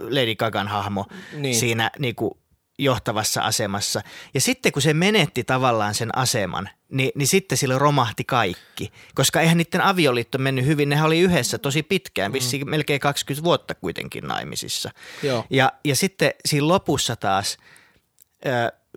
[0.10, 1.56] Lady Gagan hahmo niin.
[1.56, 2.32] siinä niin kuin
[2.80, 4.02] johtavassa asemassa.
[4.34, 8.92] Ja sitten kun se menetti tavallaan sen aseman, niin, niin sitten sillä romahti kaikki.
[9.16, 12.34] Koska eihän niiden avioliitto mennyt hyvin, nehän oli yhdessä tosi pitkään, mm.
[12.34, 14.92] vissiin melkein 20 vuotta kuitenkin naimisissa.
[15.24, 15.46] Joo.
[15.50, 17.58] Ja, ja sitten siinä lopussa taas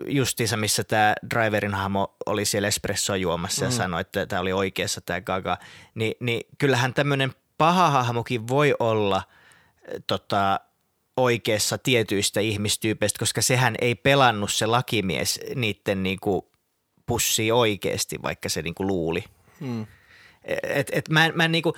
[0.07, 3.67] justiinsa, missä tämä driverin hahmo oli siellä espressoa juomassa mm.
[3.67, 5.59] ja sanoi, että tämä oli oikeassa tämä Gaga,
[5.95, 9.23] niin, niin kyllähän tämmöinen paha hahmokin voi olla
[10.07, 10.61] tota,
[11.17, 16.51] oikeassa tietyistä ihmistyypeistä, koska sehän ei pelannut se lakimies niiden niinku
[17.07, 19.25] pussi oikeasti, vaikka se niinku luuli.
[19.61, 19.87] Hmm.
[20.63, 21.75] Et, et mä, mä niinku,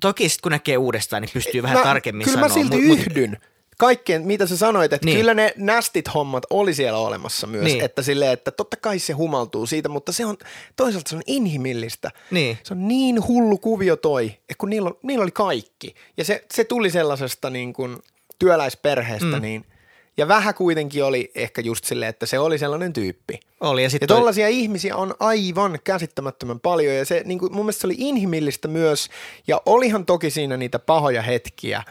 [0.00, 2.48] toki sitten kun näkee uudestaan, niin pystyy vähän mä, tarkemmin kyllä sanoa.
[2.48, 3.30] Kyllä mä silti mut, yhdyn.
[3.30, 5.18] Mut, kaikkeen, mitä sä sanoit, että niin.
[5.18, 7.84] kyllä ne nästit hommat oli siellä olemassa myös, niin.
[7.84, 10.36] että sille, että totta kai se humaltuu siitä, mutta se on,
[10.76, 12.10] toisaalta se on inhimillistä.
[12.30, 12.58] Niin.
[12.62, 15.94] Se on niin hullu kuvio toi, että kun niillä, niillä oli kaikki.
[16.16, 17.98] Ja se, se tuli sellaisesta niin kuin
[18.38, 19.42] työläisperheestä, mm.
[19.42, 19.66] niin
[20.16, 23.40] ja vähän kuitenkin oli ehkä just silleen, että se oli sellainen tyyppi.
[23.60, 24.60] Oli, ja, ja tollaisia oli...
[24.60, 29.08] ihmisiä on aivan käsittämättömän paljon ja se niin kuin, mun mielestä se oli inhimillistä myös
[29.46, 31.82] ja olihan toki siinä niitä pahoja hetkiä,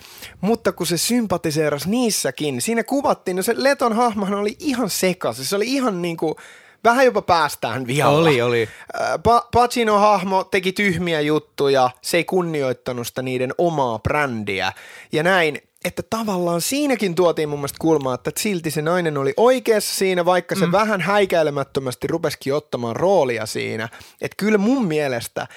[0.42, 5.56] mutta kun se sympatiseerasi niissäkin, siinä kuvattiin, no se Leton hahmohan oli ihan sekas, se
[5.56, 6.36] oli ihan niin kuin,
[6.84, 8.20] vähän jopa päästään vialla.
[8.20, 8.70] Oli, oli.
[8.98, 14.74] Pa- Pacino-hahmo teki tyhmiä juttuja, se ei kunnioittanut sitä niiden omaa brändiä
[15.12, 19.96] ja näin että tavallaan siinäkin tuotiin mun mielestä kulmaa, että silti se nainen oli oikeassa
[19.96, 20.72] siinä, vaikka se mm.
[20.72, 23.90] vähän häikäilemättömästi rupesikin ottamaan roolia siinä.
[24.22, 25.48] Että kyllä mun mielestä,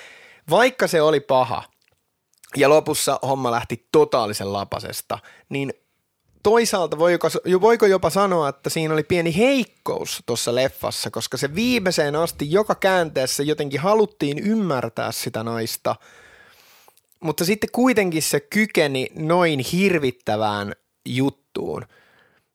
[0.51, 1.63] vaikka se oli paha
[2.57, 5.73] ja lopussa homma lähti totaalisen lapasesta, niin
[6.43, 7.29] toisaalta voiko,
[7.61, 12.75] voiko jopa sanoa, että siinä oli pieni heikkous tuossa leffassa, koska se viimeiseen asti joka
[12.75, 15.97] käänteessä jotenkin haluttiin ymmärtää sitä naista–
[17.27, 20.73] mutta sitten kuitenkin se kykeni noin hirvittävään
[21.05, 21.85] juttuun.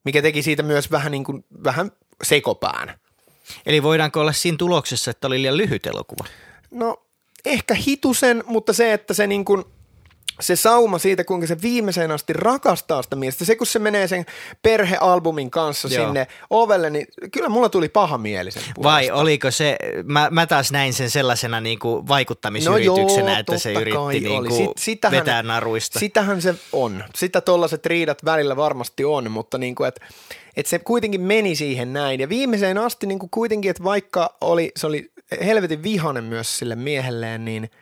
[0.06, 1.92] mikä teki siitä myös vähän, niin kuin, vähän
[2.24, 3.00] sekopään.
[3.66, 6.26] Eli voidaanko olla siinä tuloksessa, että oli liian lyhyt elokuva?
[6.72, 7.06] No
[7.46, 9.64] ehkä hitusen, mutta se, että se niin kuin–
[10.42, 14.26] se sauma siitä, kuinka se viimeiseen asti rakastaa sitä miestä, se kun se menee sen
[14.62, 16.06] perhealbumin kanssa Joo.
[16.06, 18.84] sinne ovelle, niin kyllä mulla tuli paha mieli sen puolesta.
[18.84, 23.58] Vai oliko se, mä, mä taas näin sen sellaisena niin kuin vaikuttamisyrityksenä, no joo, että
[23.58, 26.00] se yritti niin kuin Sit, sitähän, vetää naruista.
[26.00, 27.04] Sitähän se on.
[27.16, 30.06] Sitä tollaset riidat välillä varmasti on, mutta niin kuin, että
[30.58, 32.20] että se kuitenkin meni siihen näin.
[32.20, 35.12] Ja viimeiseen asti niin kuin kuitenkin, että vaikka oli, se oli
[35.46, 37.70] helvetin vihanen myös sille miehelleen, niin–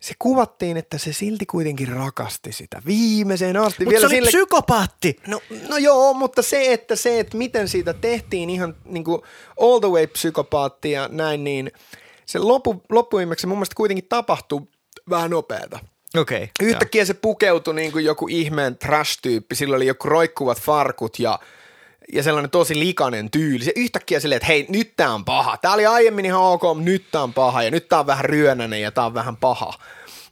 [0.00, 3.84] se kuvattiin, että se silti kuitenkin rakasti sitä viimeiseen asti.
[3.84, 4.28] Mutta se oli sille...
[4.28, 5.16] psykopaatti.
[5.26, 9.22] No, no joo, mutta se että, se, että miten siitä tehtiin ihan niin kuin
[9.60, 11.72] all the way psykopaatti ja näin, niin
[12.26, 14.62] se loppu, loppuimmeksi mun mielestä kuitenkin tapahtui
[15.10, 15.78] vähän nopeata.
[16.16, 16.42] Okei.
[16.42, 17.06] Okay, Yhtäkkiä joo.
[17.06, 21.38] se pukeutui niin kuin joku ihmeen trash-tyyppi, sillä oli joku roikkuvat farkut ja–
[22.12, 23.64] ja sellainen tosi likainen tyyli.
[23.64, 25.56] Se yhtäkkiä silleen, että hei, nyt tää on paha.
[25.56, 28.24] Tää oli aiemmin ihan ok, mutta nyt tää on paha ja nyt tää on vähän
[28.24, 29.72] ryönäinen ja tää on vähän paha.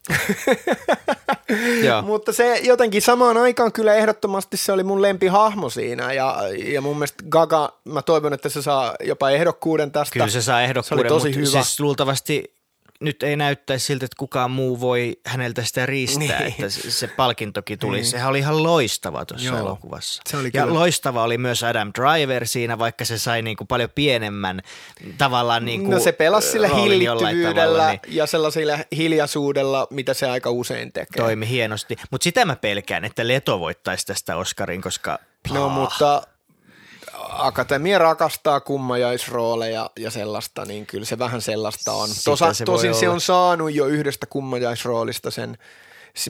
[2.03, 6.97] Mutta se jotenkin samaan aikaan kyllä ehdottomasti se oli mun lempihahmo siinä ja, ja mun
[6.97, 10.12] mielestä Gaga, mä toivon, että se saa jopa ehdokkuuden tästä.
[10.12, 11.62] Kyllä se saa ehdokkuuden, se tosi mutta hyvä.
[11.62, 12.56] siis luultavasti
[13.01, 16.51] nyt ei näyttäisi siltä, että kukaan muu voi häneltä sitä riistää, niin.
[16.51, 17.97] että se palkintokin tuli.
[17.97, 18.07] Niin.
[18.07, 19.59] Sehän oli ihan loistava tuossa Joo.
[19.59, 20.23] elokuvassa.
[20.29, 20.75] Se oli ja kyllä.
[20.75, 24.61] loistava oli myös Adam Driver siinä, vaikka se sai niin kuin paljon pienemmän
[25.19, 30.29] tavallaan niin kuin No se pelasi sillä hillittyvyydellä tavalla, niin ja sellaisilla hiljaisuudella, mitä se
[30.29, 31.23] aika usein tekee.
[31.23, 35.19] Toimi hienosti, mutta sitä mä pelkään, että Leto voittaisi tästä Oscarin, koska...
[35.53, 36.23] No mutta
[37.31, 42.09] Akatemia rakastaa kummajaisrooleja ja sellaista, niin kyllä se vähän sellaista on.
[42.25, 45.59] Tosa, se tosin se on saanut jo yhdestä kummajaisroolista sen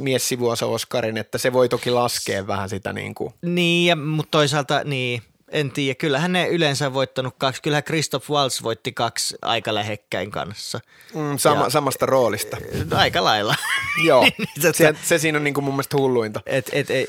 [0.00, 3.34] miessivuosa Oscarin, että se voi toki laskea vähän sitä niin kuin.
[3.42, 5.94] Niin, ja, mutta toisaalta niin, en tiedä.
[5.94, 7.62] Kyllähän ne yleensä voittanut kaksi.
[7.62, 10.80] Kyllähän Christoph Waltz voitti kaksi aika lähekkäin kanssa.
[11.14, 12.56] Mm, sama, ja, samasta roolista.
[12.94, 13.54] Aika lailla.
[14.06, 16.40] Joo, niin, se, se siinä on niin kuin mun mielestä hulluinta.
[16.46, 17.08] Et, et, et,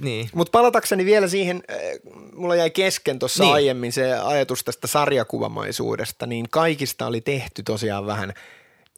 [0.00, 0.28] niin.
[0.34, 1.62] Mutta palatakseni vielä siihen,
[2.32, 3.54] mulla jäi kesken tuossa niin.
[3.54, 8.32] aiemmin se ajatus tästä sarjakuvamaisuudesta, niin kaikista oli tehty tosiaan vähän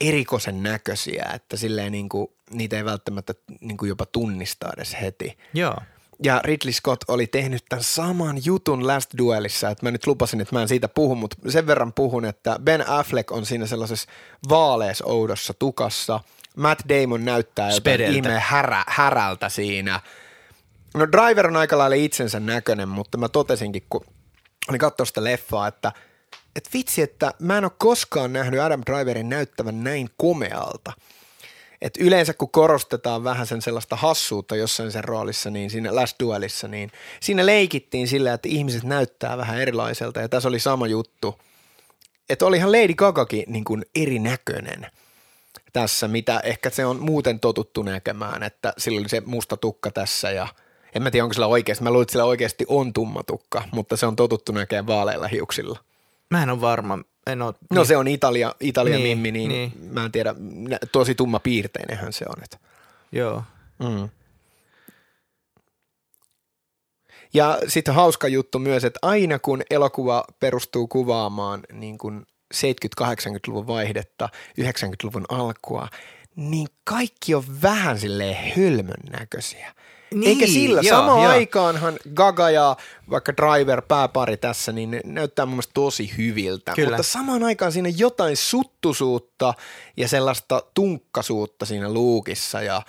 [0.01, 5.39] erikoisen näköisiä, että silleen niin kuin, niitä ei välttämättä niin kuin jopa tunnista edes heti.
[5.55, 5.77] Joo.
[6.23, 10.57] Ja Ridley Scott oli tehnyt tämän saman jutun Last Duelissa, että mä nyt lupasin, että
[10.57, 14.09] mä en siitä puhu, mutta sen verran puhun, että Ben Affleck on siinä sellaisessa
[14.49, 16.21] vaalees oudossa tukassa.
[16.57, 20.01] Matt Damon näyttää jotain ihmeen härä, härältä siinä.
[20.95, 24.05] No Driver on aika lailla itsensä näköinen, mutta mä totesinkin, kun
[24.69, 25.93] olin katsoa sitä leffaa, että
[26.57, 30.93] et vitsi, että mä en ole koskaan nähnyt Adam Driverin näyttävän näin komealta–
[31.85, 36.69] et yleensä kun korostetaan vähän sen sellaista hassuutta jossain sen roolissa, niin siinä Last Duelissa,
[36.69, 41.41] niin siinä leikittiin sillä, että ihmiset näyttää vähän erilaiselta ja tässä oli sama juttu.
[42.29, 44.87] Että olihan Lady Gagakin niin kuin erinäköinen
[45.73, 50.31] tässä, mitä ehkä se on muuten totuttu näkemään, että sillä oli se musta tukka tässä
[50.31, 50.49] ja
[50.95, 53.97] en mä tiedä onko sillä oikeasti, mä luulen, että sillä oikeasti on tumma tukka, mutta
[53.97, 55.79] se on totuttu näkemään vaaleilla hiuksilla.
[56.31, 57.87] Mä en ole varma, en ole, no niin.
[57.87, 60.35] se on Italia, Italia niin, mimmi, niin, niin, mä en tiedä,
[60.93, 62.45] tosi tumma piirteinenhän se on.
[62.45, 62.59] Että.
[63.13, 63.43] Joo.
[63.79, 64.09] Mm.
[67.35, 74.29] Ja sitten hauska juttu myös, että aina kun elokuva perustuu kuvaamaan niin kuin 70-80-luvun vaihdetta,
[74.61, 75.89] 90-luvun alkua,
[76.37, 79.75] niin kaikki on vähän silleen hölmön näköisiä.
[80.15, 80.81] Niin, Eikä sillä.
[80.81, 81.33] Joo, Samaan joo.
[81.33, 82.77] aikaanhan Gaga ja
[83.11, 86.73] vaikka Driver pääpari tässä, niin ne näyttää mun mielestä tosi hyviltä.
[86.77, 86.89] Kyllä.
[86.89, 89.55] Mutta samaan aikaan siinä jotain suttusuutta
[89.97, 92.83] ja sellaista tunkkasuutta siinä luukissa ja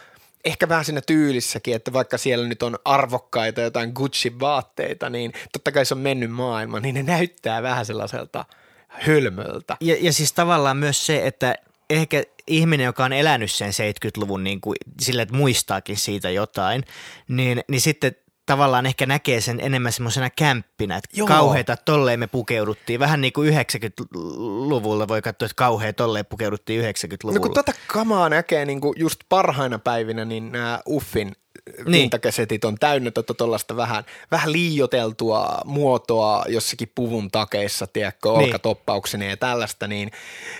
[0.46, 5.86] ehkä vähän siinä tyylissäkin, että vaikka siellä nyt on arvokkaita jotain Gucci-vaatteita, niin totta kai
[5.86, 8.46] se on mennyt maailma, niin ne näyttää vähän sellaiselta
[8.88, 9.78] hölmöltä.
[9.82, 11.56] Ja, ja siis tavallaan myös se, että
[11.90, 16.84] ehkä ihminen, joka on elänyt sen 70-luvun niin kuin, sillä, että muistaakin siitä jotain,
[17.28, 21.28] niin, niin sitten tavallaan ehkä näkee sen enemmän semmoisena kämppinä, että Joo.
[21.28, 23.00] kauheita tolleen me pukeuduttiin.
[23.00, 27.40] Vähän niin kuin 90-luvulla voi katsoa, että kauhea tolleen pukeuduttiin 90-luvulla.
[27.40, 31.36] No kun tätä kamaa näkee niin kuin just parhaina päivinä, niin nämä Uffin
[31.78, 32.02] niin.
[32.02, 38.40] pintakesetit on täynnä tuollaista vähän, vähän liioteltua muotoa jossakin puvun takeissa, tiedätkö, niin.
[38.40, 40.12] olkatoppauksineen ja tällaista, niin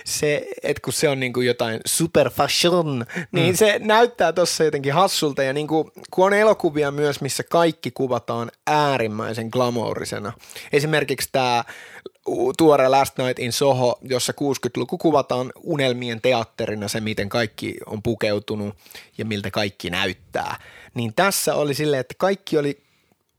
[0.04, 3.56] se, että kun se on niin kuin jotain super fashion, niin mm.
[3.56, 8.50] se näyttää tuossa jotenkin hassulta ja niin kuin, kun on elokuvia myös, missä kaikki kuvataan
[8.66, 10.32] äärimmäisen glamourisena.
[10.72, 11.64] Esimerkiksi tämä
[12.58, 18.74] tuore Last Night in Soho, jossa 60-luku kuvataan unelmien teatterina se, miten kaikki on pukeutunut
[19.18, 20.56] ja miltä kaikki näyttää.
[20.94, 22.82] Niin tässä oli silleen, että kaikki oli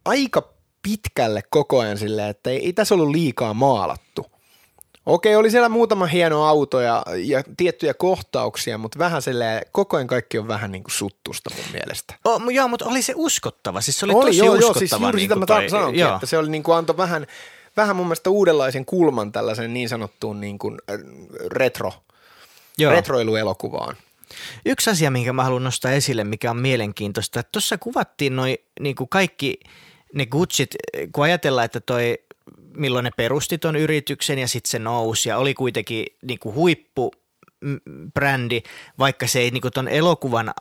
[0.06, 0.50] aika
[0.84, 4.26] pitkälle koko ajan silleen, että ei, ei tässä ollut liikaa maalattu.
[5.06, 10.08] Okei, oli siellä muutama hieno auto ja, ja tiettyjä kohtauksia, mutta vähän silleen, koko ajan
[10.08, 12.14] kaikki on vähän niin kuin suttusta mun mielestä.
[12.26, 13.82] Oh, joo, mutta oli se uskottava.
[13.82, 14.68] Siis se oli, Oli, tosi joo, uskottava.
[14.68, 16.16] joo, siis juuri niin sitä mä toi- joo.
[16.16, 17.28] että se oli niin kuin antoi vähän,
[17.78, 21.00] vähän mun mielestä uudenlaisen kulman tällaisen niin sanottuun niin kuin äh,
[21.52, 21.94] retro,
[22.78, 22.92] Joo.
[22.92, 23.98] retroiluelokuvaan.
[24.66, 28.96] Yksi asia, minkä mä haluan nostaa esille, mikä on mielenkiintoista, että tuossa kuvattiin noi niin
[28.96, 29.60] kuin kaikki
[30.14, 30.76] ne Gucciit,
[31.12, 32.18] kun ajatellaan, että toi,
[32.74, 37.12] milloin ne perusti ton yrityksen ja sitten se nousi ja oli kuitenkin niin kuin huippu
[37.62, 37.80] mm,
[38.14, 38.62] brändi,
[39.00, 40.54] vaikka se ei niin kuin ton elokuvan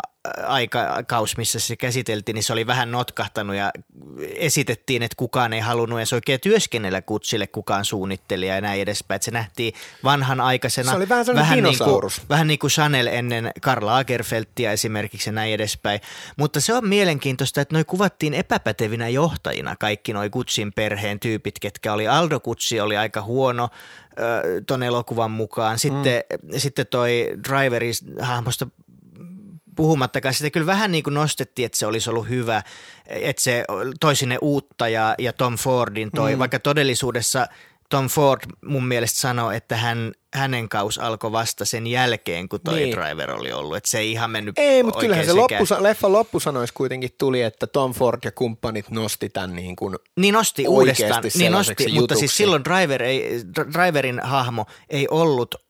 [0.46, 3.72] aikakaus, missä se käsiteltiin, niin se oli vähän notkahtanut ja
[4.20, 9.16] esitettiin, että kukaan ei halunnut edes oikein työskennellä kutsille kukaan suunnittelija ja näin edespäin.
[9.16, 10.90] Että se nähtiin vanhan aikaisena.
[10.90, 15.32] Se oli vähän sellainen niin kuin, vähän niin kuin Chanel ennen Karl Lagerfeldtia esimerkiksi ja
[15.32, 16.00] näin edespäin.
[16.36, 21.92] Mutta se on mielenkiintoista, että noi kuvattiin epäpätevinä johtajina kaikki noi Kutsin perheen tyypit, ketkä
[21.92, 23.68] oli Aldo Kutsi oli aika huono
[24.66, 25.78] ton elokuvan mukaan.
[25.78, 26.58] Sitten, mm.
[26.58, 28.66] sitten toi Driverin hahmosta
[29.76, 32.62] puhumattakaan, sitä kyllä vähän niin kuin nostettiin, että se olisi ollut hyvä,
[33.06, 33.64] että se
[34.00, 36.38] toi sinne uutta ja, ja Tom Fordin toi, mm.
[36.38, 37.46] vaikka todellisuudessa
[37.90, 42.74] Tom Ford mun mielestä sanoi, että hän, hänen kaus alkoi vasta sen jälkeen, kun toi
[42.74, 42.96] Niin.
[42.96, 46.74] Driver oli ollut, että se ei ihan mennyt Ei, mutta kyllähän se loppusa, leffan loppusanoissa
[46.74, 51.52] kuitenkin tuli, että Tom Ford ja kumppanit nosti tämän niin kuin, Niin nosti uudestaan, niin
[51.52, 55.65] nosti, mutta siis silloin Driver ei, Dr- Driverin hahmo ei ollut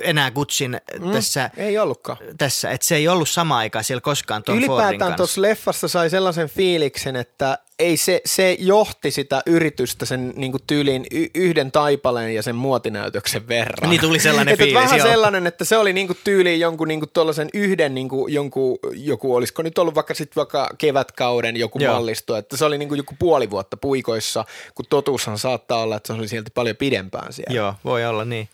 [0.00, 1.12] enää Gutsin mm.
[1.12, 2.18] tässä, ei ollutkaan.
[2.38, 6.48] tässä, että se ei ollut sama aikaa siellä koskaan Tom Ylipäätään tuossa leffassa sai sellaisen
[6.48, 12.42] fiiliksen, että ei se, se johti sitä yritystä sen niin kuin tyyliin yhden taipaleen ja
[12.42, 13.90] sen muotinäytöksen verran.
[13.90, 15.08] Niin tuli sellainen että fiilis, Vähän joo.
[15.08, 18.78] sellainen, että se oli niin kuin tyyliin jonkun niin kuin tollaisen yhden niin kuin jonkun,
[18.92, 21.94] joku, olisiko nyt ollut vaikka sitten vaikka kevätkauden joku Joo.
[21.94, 26.06] mallisto, että se oli niin kuin joku puoli vuotta puikoissa, kun totuushan saattaa olla, että
[26.06, 27.56] se oli silti paljon pidempään siellä.
[27.56, 28.48] Joo, voi olla niin.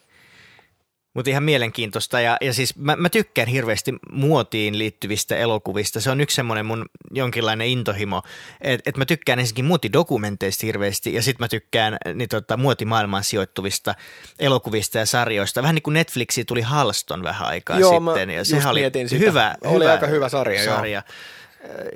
[1.15, 6.01] Mutta ihan mielenkiintoista ja, ja siis mä, mä tykkään hirveästi muotiin liittyvistä elokuvista.
[6.01, 8.23] Se on yksi semmoinen mun jonkinlainen intohimo,
[8.61, 13.95] että et mä tykkään ensinnäkin muotidokumenteista hirveästi ja sitten mä tykkään niin tota, muotimaailmaan sijoittuvista
[14.39, 15.63] elokuvista ja sarjoista.
[15.63, 19.25] Vähän niin kuin Netflixiin tuli Halston vähän aikaa Joo, sitten ja sehän oli mietin sitä.
[19.25, 21.03] hyvä, Oli hyvä aika hyvä sarja, joo.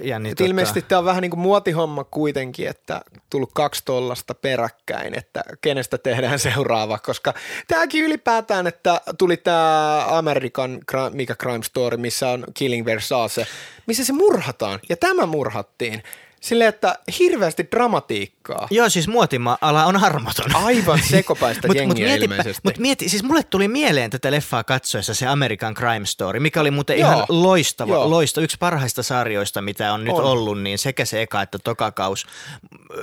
[0.02, 3.00] Ja niin, ilmeisesti tämä on vähän niin kuin muotihomma kuitenkin, että
[3.30, 7.34] tullut kaksi tollasta peräkkäin, että kenestä tehdään seuraava, koska
[7.68, 10.80] tämäkin ylipäätään, että tuli tämä Amerikan
[11.12, 13.46] mikä Crime Story, missä on Killing Versace,
[13.86, 16.02] missä se murhataan, ja tämä murhattiin.
[16.44, 18.68] Silleen, että hirveästi dramatiikkaa.
[18.70, 20.56] Joo, siis muotima-ala on armoton.
[20.56, 22.60] Aivan sekopäistä Mut- jengiä mut mietipä- ilmeisesti.
[22.64, 26.70] Mut mieti, siis mulle tuli mieleen tätä leffaa katsoessa se American Crime Story, mikä oli
[26.70, 28.10] muuten Joo, ihan loistava, joo.
[28.10, 30.24] loista, yksi parhaista sarjoista, mitä on nyt On.
[30.24, 32.26] ollut, niin sekä se eka että toka kaus.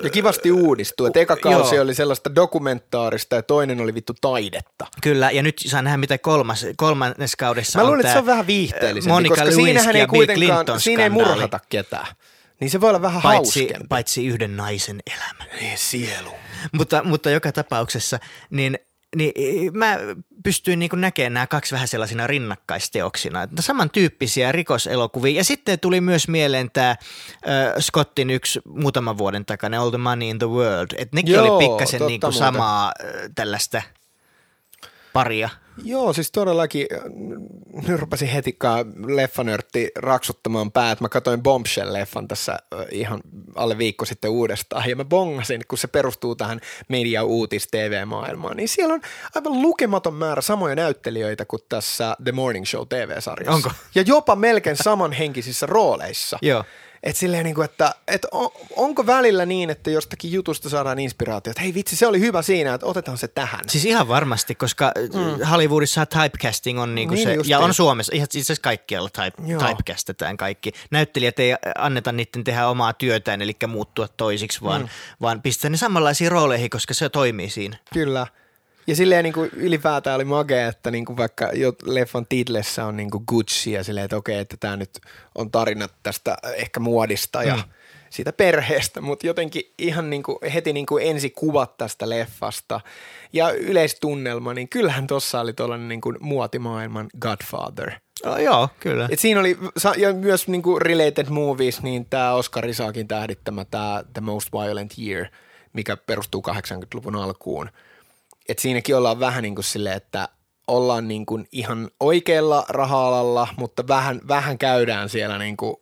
[0.04, 1.06] Ja kivasti uudistuu.
[1.06, 1.84] Et eka kausi Joo.
[1.84, 4.88] oli sellaista dokumentaarista ja toinen oli vittu taidetta.
[5.04, 8.20] Kyllä, ja nyt saa nähdä, mitä kolmas, kolmannes kaudessa Mä on luulen, että tää, se
[8.20, 12.08] on vähän viihteellisempi, Monica koska Lewinsky siinähän ei kuitenkaan, siinä ei murhata ketään.
[12.62, 13.88] Niin se voi olla vähän Paitsi, hauskempi.
[13.90, 15.54] paitsi yhden naisen elämä.
[15.60, 16.32] Niin, sielu.
[16.72, 18.20] mutta, mutta joka tapauksessa,
[18.50, 18.80] niin,
[19.16, 19.34] niin
[19.78, 19.98] mä
[20.44, 23.44] pystyin niin näkemään nämä kaksi vähän sellaisina rinnakkaisteoksina.
[23.44, 25.38] Että Samantyyppisiä rikoselokuvia.
[25.38, 26.98] Ja sitten tuli myös mieleen tämä äh,
[27.80, 30.92] Scottin yksi muutaman vuoden takainen All the Money in the World.
[30.98, 33.82] Että nekin Joo, oli pikkasen niin kuin samaa äh, tällaista
[35.14, 35.50] paria.
[35.84, 37.02] Joo, siis todellakin, äh,
[37.88, 38.58] nyt rupesin heti
[39.08, 41.02] leffanörtti raksuttamaan päät.
[41.02, 43.22] Mä katsoin Bombshell-leffan tässä äh, ihan
[43.56, 48.70] alle viikko sitten uudestaan ja mä bongasin, kun se perustuu tähän media uutis TV-maailmaan, niin
[48.70, 49.02] siellä on
[49.36, 53.56] aivan lukematon määrä samoja näyttelijöitä kuin tässä The Morning Show TV-sarjassa.
[53.56, 53.72] Onko?
[53.96, 56.40] Ja jopa melkein samanhenkisissä rooleissa.
[56.42, 56.64] Joo.
[57.04, 61.52] Et silleen niin kuin, että, että on, onko välillä niin, että jostakin jutusta saadaan inspiraatio,
[61.52, 63.60] että hei vitsi, se oli hyvä siinä, että otetaan se tähän.
[63.70, 65.46] Siis ihan varmasti, koska mm.
[65.46, 69.62] Hollywoodissa typecasting on niinku Niin se, ja on Suomessa, ihan itse asiassa kaikkialla type, Joo.
[69.68, 70.72] typecastetaan kaikki.
[70.92, 74.88] Näyttelijät ei anneta niiden tehdä omaa työtään, eli muuttua toisiksi, vaan, mm.
[75.22, 77.78] vaan pistää ne samanlaisiin rooleihin, koska se toimii siinä.
[77.94, 78.28] Kyllä.
[78.88, 82.98] Ja silleen niin kuin ylipäätään oli magea, että niin kuin vaikka jo leffan titlessä on
[82.98, 85.00] niin kuin Gucci ja silleen, että okei, että tämä nyt
[85.36, 87.64] on tarina tästä ehkä muodista ja Mm.
[88.10, 92.82] siitä perheestä, mutta jotenkin ihan niin kuin heti niin kuin ensi kuvat tästä leffasta
[93.34, 97.92] ja yleistunnelma, niin kyllähän tuossa oli tuollainen niin kuin muotimaailman Godfather.
[98.26, 99.08] Oh, joo, kyllä.
[99.12, 99.58] Et siinä oli,
[99.98, 104.94] ja myös niin kuin related movies, niin tämä Oscar Isaakin tähdittämä tämä The Most Violent
[105.00, 105.26] Year,
[105.74, 107.70] mikä perustuu 80-luvun alkuun.
[108.50, 110.30] Et siinäkin ollaan vähän niin kuin silleen, että
[110.68, 115.76] ollaan niin kuin ihan oikealla raha-alalla, mutta vähän, vähän käydään siellä niin kuin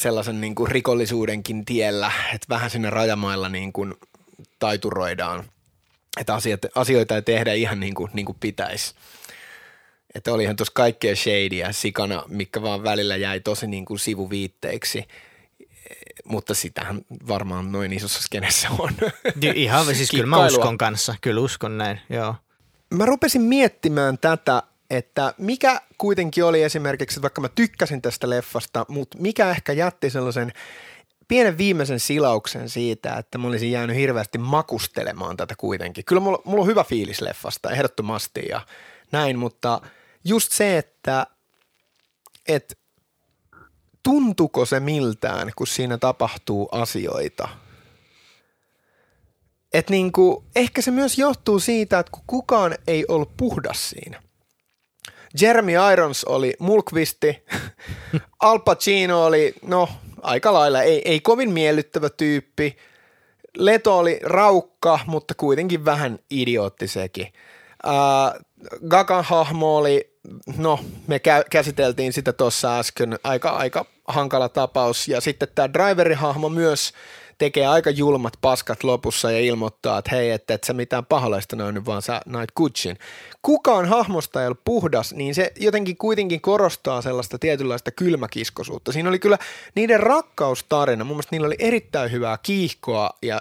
[0.00, 3.94] sellaisen niin kuin rikollisuudenkin tiellä, että vähän sinne rajamailla niin kuin
[4.58, 5.44] taituroidaan,
[6.20, 8.94] että asiat, asioita ei tehdä ihan niin kuin, niin kuin pitäisi.
[10.14, 15.08] Että olihan tuossa kaikkea shadyä sikana, mikä vaan välillä jäi tosi niin kuin sivuviitteiksi,
[16.24, 18.90] mutta sitähän varmaan noin isossa skenessä on.
[19.54, 22.34] Ihan, siis kyllä mä uskon kanssa, kyllä uskon näin, joo.
[22.94, 28.86] Mä rupesin miettimään tätä, että mikä kuitenkin oli esimerkiksi, että vaikka mä tykkäsin tästä leffasta,
[28.88, 30.52] mutta mikä ehkä jätti sellaisen
[31.28, 36.04] pienen viimeisen silauksen siitä, että mä olisin jäänyt hirveästi makustelemaan tätä kuitenkin.
[36.04, 38.60] Kyllä mulla, mulla on hyvä fiilis leffasta, ehdottomasti ja
[39.12, 39.80] näin, mutta
[40.24, 41.26] just se, että,
[42.48, 42.74] että
[44.08, 47.48] tuntuko se miltään, kun siinä tapahtuu asioita.
[49.72, 54.22] Et niinku, ehkä se myös johtuu siitä, että kun kukaan ei ollut puhdas siinä.
[55.40, 57.44] Jeremy Irons oli mulkvisti,
[58.40, 59.88] Al Pacino oli, no
[60.22, 62.76] aika lailla, ei, ei kovin miellyttävä tyyppi.
[63.56, 67.32] Leto oli raukka, mutta kuitenkin vähän idiootti sekin.
[67.86, 68.47] Uh,
[68.88, 70.18] Gagan hahmo oli,
[70.56, 75.08] no me kä- käsiteltiin sitä tuossa äsken, aika, aika hankala tapaus.
[75.08, 76.92] Ja sitten tämä driverin hahmo myös
[77.38, 81.86] tekee aika julmat paskat lopussa ja ilmoittaa, että hei, että et sä mitään paholaista nähnyt,
[81.86, 82.98] vaan sä näit Gucciin.
[83.42, 88.92] Kukaan hahmosta ei ole puhdas, niin se jotenkin kuitenkin korostaa sellaista tietynlaista kylmäkiskosuutta.
[88.92, 89.38] Siinä oli kyllä
[89.74, 93.40] niiden rakkaustarina, mun mielestä niillä oli erittäin hyvää kiihkoa ja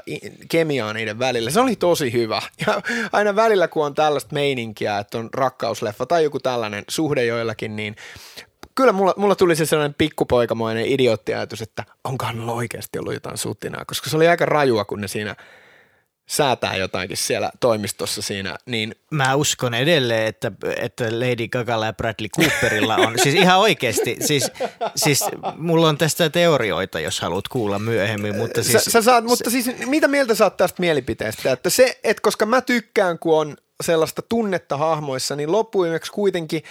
[0.49, 1.51] kemiaa niiden välillä.
[1.51, 2.41] Se oli tosi hyvä.
[2.67, 2.81] Ja
[3.11, 7.95] aina välillä, kun on tällaista meininkiä, että on rakkausleffa tai joku tällainen suhde joillakin, niin
[8.77, 14.09] kyllä mulla, mulla tuli se sellainen pikkupoikamainen idioottiajatus, että onkohan oikeasti ollut jotain sutinaa, koska
[14.09, 15.35] se oli aika rajua, kun ne siinä
[16.27, 18.57] säätää jotakin siellä toimistossa siinä.
[18.65, 18.95] Niin...
[19.11, 24.51] Mä uskon edelleen, että, että Lady Gagalla ja Bradley Cooperilla on, siis ihan oikeasti, siis,
[24.95, 28.83] siis mulla on tästä teorioita, jos haluat kuulla myöhemmin, mutta siis...
[28.83, 32.61] Sä, sä saat, mutta siis mitä mieltä saat tästä mielipiteestä, että se, että koska mä
[32.61, 36.63] tykkään, kun on sellaista tunnetta hahmoissa, niin loppujen kuitenkin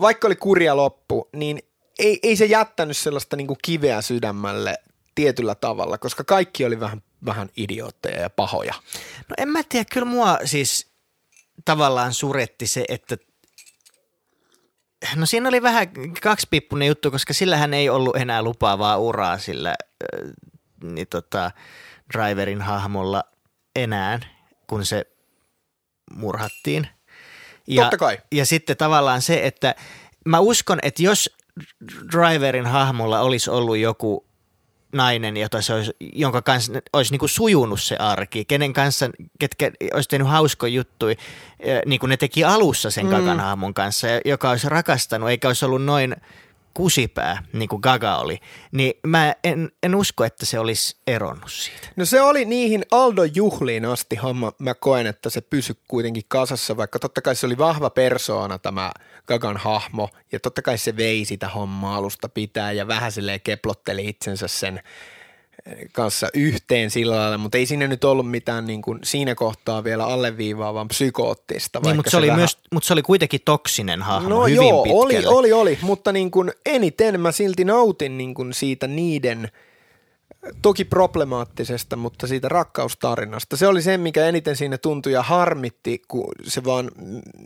[0.00, 1.58] vaikka oli kurja loppu, niin
[1.98, 4.78] ei, ei se jättänyt sellaista niin kuin kiveä sydämälle
[5.14, 8.74] tietyllä tavalla, koska kaikki oli vähän, vähän idiootteja ja pahoja.
[9.28, 10.90] No en mä tiedä, kyllä mua siis
[11.64, 13.16] tavallaan suretti se, että
[15.16, 15.86] No siinä oli vähän
[16.22, 20.30] kaksipippunen juttu, koska sillähän ei ollut enää lupaavaa uraa sillä äh,
[20.82, 21.50] niin tota,
[22.12, 23.24] driverin hahmolla
[23.76, 24.20] enää,
[24.66, 25.06] kun se
[26.10, 26.88] murhattiin.
[27.66, 28.18] Ja, Totta kai.
[28.32, 29.74] Ja sitten tavallaan se, että
[30.24, 31.30] mä uskon, että jos
[32.12, 34.26] driverin hahmolla olisi ollut joku
[34.92, 39.70] nainen, jota se olisi, jonka kanssa olisi niin kuin sujunut se arki, kenen kanssa, ketkä
[39.94, 41.14] olisi tehnyt hauskoja juttuja,
[41.86, 43.10] niin kuin ne teki alussa sen mm.
[43.10, 46.16] Kakan hahmon kanssa, joka olisi rakastanut, eikä olisi ollut noin
[46.76, 48.38] kusipää, niin kuin Gaga oli,
[48.72, 51.88] niin mä en, en usko, että se olisi eronnut siitä.
[51.96, 54.52] No se oli niihin Aldo Juhliin asti homma.
[54.58, 58.92] Mä koen, että se pysyi kuitenkin kasassa, vaikka totta kai se oli vahva persoona tämä
[59.26, 64.08] Gagan hahmo, ja totta kai se vei sitä hommaa alusta pitää ja vähän silleen keplotteli
[64.08, 64.80] itsensä sen
[65.92, 70.06] kanssa yhteen sillä lailla, mutta ei siinä nyt ollut mitään niin kuin siinä kohtaa vielä
[70.06, 71.80] alleviivaavaa psykoottista.
[71.84, 72.40] Niin, mutta se, oli vähän...
[72.40, 75.04] myös, mutta se oli kuitenkin toksinen hahmo no hyvin joo, pitkälle.
[75.04, 79.50] oli, oli, oli, mutta niin kuin eniten mä silti nautin niin kuin siitä niiden
[80.62, 83.56] toki problemaattisesta, mutta siitä rakkaustarinasta.
[83.56, 86.90] Se oli se, mikä eniten siinä tuntui ja harmitti, kun se vaan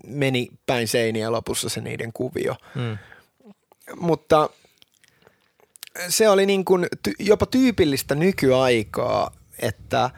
[0.06, 2.56] meni päin seiniä lopussa se niiden kuvio.
[2.74, 2.98] Hmm.
[4.00, 4.50] Mutta
[6.08, 6.86] se oli niin kuin
[7.18, 10.10] jopa tyypillistä nykyaikaa, että,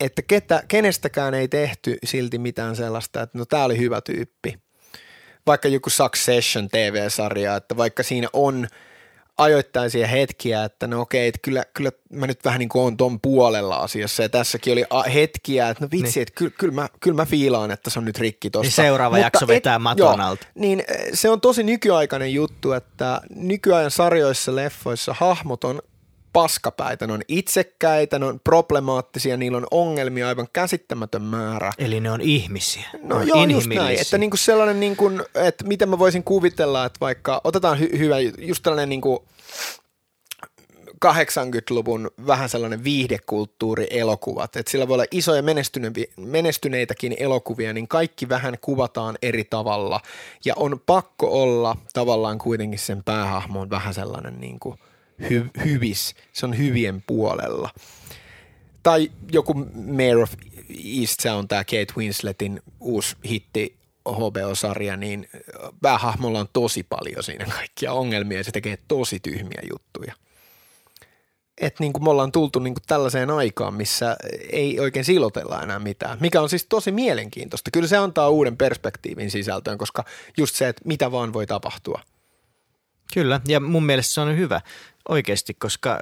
[0.00, 4.58] että ketä, kenestäkään ei tehty silti mitään sellaista, että no tämä oli hyvä tyyppi.
[5.46, 8.66] Vaikka joku Succession TV-sarja, että vaikka siinä on–
[9.40, 13.20] ajoittaisia hetkiä, että no okei, että kyllä, kyllä mä nyt vähän niin kuin on ton
[13.20, 16.22] puolella asiassa ja tässäkin oli hetkiä, että no vitsi, niin.
[16.22, 18.64] että kyllä, kyllä, mä, kyllä mä fiilaan, että se on nyt rikki tosta.
[18.64, 20.46] Niin seuraava Mutta jakso vetää et, maton alta.
[20.54, 25.82] Niin eh, se on tosi nykyaikainen juttu, että nykyajan sarjoissa, leffoissa hahmot on
[26.32, 31.72] paskapäitä, ne on itsekkäitä, ne on problemaattisia, niillä on ongelmia aivan käsittämätön määrä.
[31.78, 32.86] Eli ne on ihmisiä.
[33.02, 37.00] No on joo, just näin, että niinku sellainen, niinku, että miten mä voisin kuvitella, että
[37.00, 39.24] vaikka otetaan hy- hyvä, just tällainen niinku
[41.06, 45.42] 80-luvun vähän sellainen viihdekulttuuri elokuvat, että sillä voi olla isoja
[46.16, 50.00] menestyneitäkin elokuvia, niin kaikki vähän kuvataan eri tavalla
[50.44, 54.78] ja on pakko olla tavallaan kuitenkin sen päähahmon vähän sellainen niin kuin–
[55.20, 57.70] hy- hyvis, se on hyvien puolella.
[58.82, 60.32] Tai joku Mayor of
[60.84, 63.76] East, se on tämä Kate Winsletin uusi hitti
[64.08, 65.28] HBO-sarja, niin
[65.82, 70.14] päähahmolla on tosi paljon siinä kaikkia ongelmia ja se tekee tosi tyhmiä juttuja.
[71.60, 74.16] että niin kuin me ollaan tultu niin kuin tällaiseen aikaan, missä
[74.52, 77.70] ei oikein silotella enää mitään, mikä on siis tosi mielenkiintoista.
[77.70, 80.04] Kyllä se antaa uuden perspektiivin sisältöön, koska
[80.36, 82.00] just se, että mitä vaan voi tapahtua.
[83.14, 84.60] Kyllä, ja mun mielestä se on hyvä
[85.08, 86.00] oikeasti, koska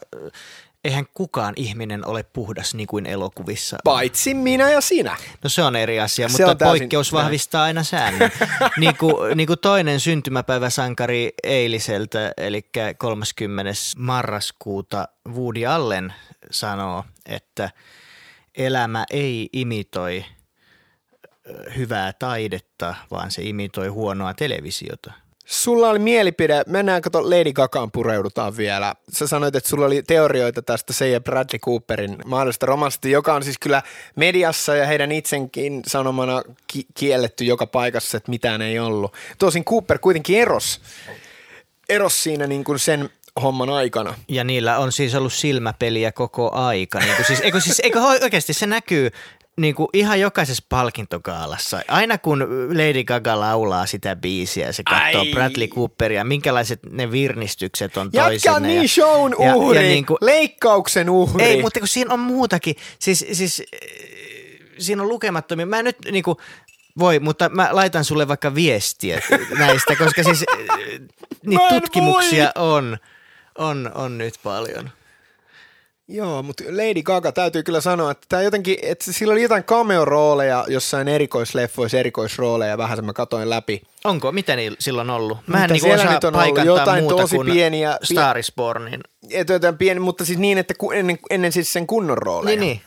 [0.85, 3.77] eihän kukaan ihminen ole puhdas niin kuin elokuvissa.
[3.85, 5.17] Paitsi minä ja sinä.
[5.43, 8.31] No se on eri asia, se mutta täysin, poikkeus vahvistaa aina säännön.
[8.77, 13.73] niin, kuin, niin kuin toinen syntymäpäiväsankari eiliseltä, eli 30.
[13.97, 16.15] marraskuuta Woody Allen
[16.51, 17.71] sanoo, että
[18.55, 20.25] elämä ei imitoi
[21.77, 25.13] hyvää taidetta, vaan se imitoi huonoa televisiota–
[25.49, 28.95] Sulla oli mielipide, mennään kato Lady Gagaan pureudutaan vielä.
[29.13, 33.43] Sä sanoit, että sulla oli teorioita tästä se ja Bradley Cooperin mahdollista romanssista, joka on
[33.45, 33.83] siis kyllä
[34.17, 39.13] mediassa ja heidän itsenkin sanomana ki- kielletty joka paikassa, että mitään ei ollut.
[39.39, 40.81] Tosin Cooper kuitenkin eros,
[41.89, 43.11] eros siinä niin kuin sen
[43.43, 44.15] homman aikana.
[44.29, 46.99] Ja niillä on siis ollut silmäpeliä koko aika.
[46.99, 49.11] Niin siis, eikö, siis, eikö oikeasti se näkyy
[49.59, 55.31] niin kuin ihan jokaisessa palkintokaalassa, aina kun Lady Gaga laulaa sitä biisiä, se katsoo Ai.
[55.31, 58.35] Bradley Cooperia, minkälaiset ne virnistykset on toisenne.
[58.35, 61.45] Jätkä niin shown uhri, ja, ja niin kuin, leikkauksen uhri.
[61.45, 63.63] Ei, mutta kun siinä on muutakin, siis, siis
[64.79, 66.39] siinä on lukemattomia, mä nyt niin kuin,
[66.99, 69.23] voi, mutta mä laitan sulle vaikka viestiä
[69.59, 70.45] näistä, koska siis
[71.47, 72.77] niitä tutkimuksia voi.
[72.77, 72.99] on,
[73.59, 74.91] on, on nyt paljon.
[76.11, 80.65] Joo, mutta Lady Gaga täytyy kyllä sanoa, että tämä jotenkin, että sillä oli jotain cameo-rooleja
[80.69, 83.83] jossain erikoisleffoissa, erikoisrooleja, vähän mä katoin läpi.
[84.05, 84.33] Onko?
[84.33, 85.39] Mitä niillä silloin ollut?
[85.47, 88.85] Mä en niin osaa on ollut jotain muuta tosi kuin pieniä, Star is Born.
[88.85, 89.01] Niin.
[89.49, 92.61] Jotain pieni, mutta siis niin, että ennen, ennen siis sen kunnon rooleja.
[92.61, 92.81] Niin, niin.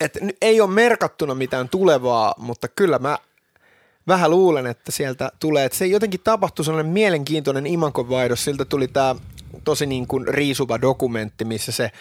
[0.00, 3.18] Et ei ole merkattuna mitään tulevaa, mutta kyllä mä
[4.06, 5.64] vähän luulen, että sieltä tulee.
[5.64, 8.44] Että se jotenkin tapahtui sellainen mielenkiintoinen imankovaihdos.
[8.44, 9.14] Siltä tuli tämä
[9.64, 11.90] tosi niin kuin riisuva dokumentti, missä se–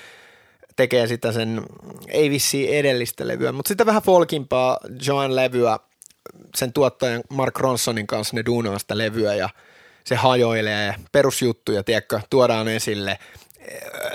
[0.75, 1.61] tekee sitä sen,
[2.07, 5.79] ei vissi edellistä levyä, mutta sitä vähän folkimpaa Joan-levyä,
[6.55, 9.49] sen tuottajan Mark Ronsonin kanssa ne duunaa sitä levyä ja
[10.03, 13.19] se hajoilee perusjuttuja, tiedätkö, tuodaan esille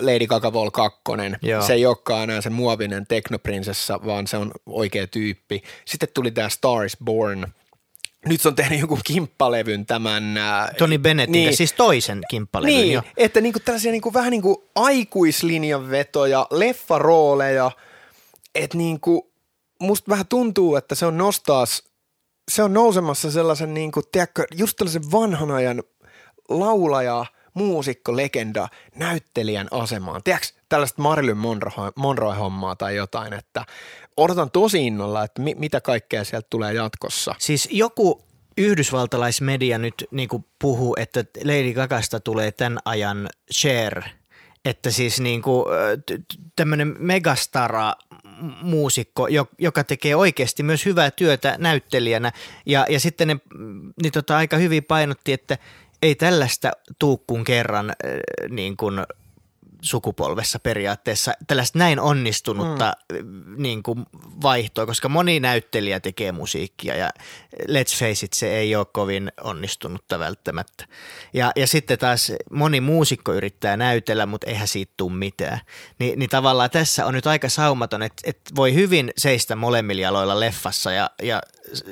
[0.00, 1.00] Lady Gaga Vol 2,
[1.42, 1.62] Joo.
[1.62, 5.62] se ei olekaan enää se muovinen teknoprinsessa, vaan se on oikea tyyppi.
[5.84, 7.46] Sitten tuli tämä Star is Born–
[8.26, 10.36] nyt se on tehnyt joku kimppalevyn tämän...
[10.36, 13.02] Äh, Tony Bennett, niin, siis toisen kimppalevyn niin, jo.
[13.16, 17.70] että niinku tällaisia niinku, vähän niin kuin aikuislinjan vetoja, leffarooleja,
[18.54, 19.32] että niinku,
[19.80, 21.82] musta vähän tuntuu, että se on nostaas,
[22.50, 25.82] se on nousemassa sellaisen niinku, tiedätkö, just tällaisen vanhan ajan
[26.48, 27.26] laulaja,
[27.58, 30.22] muusikko, legenda, näyttelijän asemaan.
[30.22, 33.64] Tiedätkö, tällaista Marilyn Monroe, Monroe-hommaa tai jotain, että
[34.16, 37.34] odotan tosi innolla, että mi- mitä kaikkea sieltä tulee jatkossa.
[37.38, 38.22] Siis joku
[38.58, 40.28] yhdysvaltalaismedia nyt niin
[40.58, 44.02] puhuu, että Lady Gagasta tulee tämän ajan share,
[44.64, 45.64] että siis niin kuin,
[46.56, 47.94] tämmöinen megastara
[48.62, 49.28] muusikko,
[49.58, 52.32] joka tekee oikeasti myös hyvää työtä näyttelijänä.
[52.66, 53.36] Ja, ja sitten ne
[54.02, 55.58] niin tota, aika hyvin painotti, että
[56.02, 57.92] ei tällaista tuukkuun kerran
[58.48, 59.00] niin kuin
[59.82, 63.54] sukupolvessa periaatteessa tällaista näin onnistunutta mm.
[63.62, 64.06] niin kuin
[64.42, 67.10] vaihtoa, koska moni näyttelijä tekee musiikkia ja
[67.62, 70.84] let's face it, se ei ole kovin onnistunutta välttämättä.
[71.32, 75.60] Ja, ja sitten taas moni muusikko yrittää näytellä, mutta eihän siitä tule mitään.
[75.98, 80.40] Ni, niin tavallaan tässä on nyt aika saumaton, että, että voi hyvin seistä molemmilla jaloilla
[80.40, 81.42] leffassa ja, ja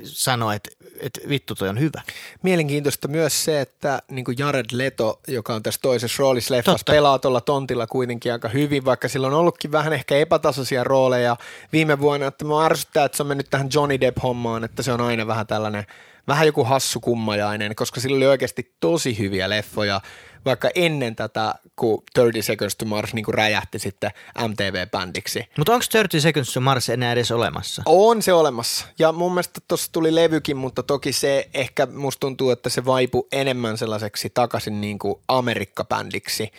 [0.04, 0.70] sanoa, että,
[1.00, 2.02] että vittu toi on hyvä.
[2.42, 6.92] Mielenkiintoista myös se, että niin kuin Jared Leto, joka on tässä toisessa roolissa leffassa, Totta.
[6.92, 11.36] pelaa tuolla tontilla kuitenkin aika hyvin, vaikka sillä on ollutkin vähän ehkä epätasaisia rooleja
[11.72, 15.00] viime vuonna, että mä arvostan, että se on mennyt tähän Johnny Depp-hommaan, että se on
[15.00, 15.86] aina vähän tällainen,
[16.28, 20.00] vähän joku hassu kummajainen, koska sillä oli oikeasti tosi hyviä leffoja,
[20.46, 25.44] vaikka ennen tätä, kun 30 Seconds to Mars niin kuin räjähti sitten MTV-bändiksi.
[25.58, 27.82] Mutta onko 30 Seconds to Mars enää edes olemassa?
[27.86, 28.86] On se olemassa.
[28.98, 33.28] Ja mun mielestä tuossa tuli levykin, mutta toki se ehkä musta tuntuu, että se vaipu
[33.32, 36.50] enemmän sellaiseksi takaisin niin kuin Amerikka-bändiksi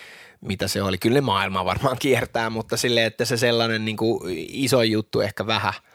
[0.41, 0.97] mitä se oli.
[0.97, 5.47] Kyllä ne maailmaa varmaan kiertää, mutta sille, että se sellainen niin kuin iso juttu ehkä
[5.47, 5.73] vähän–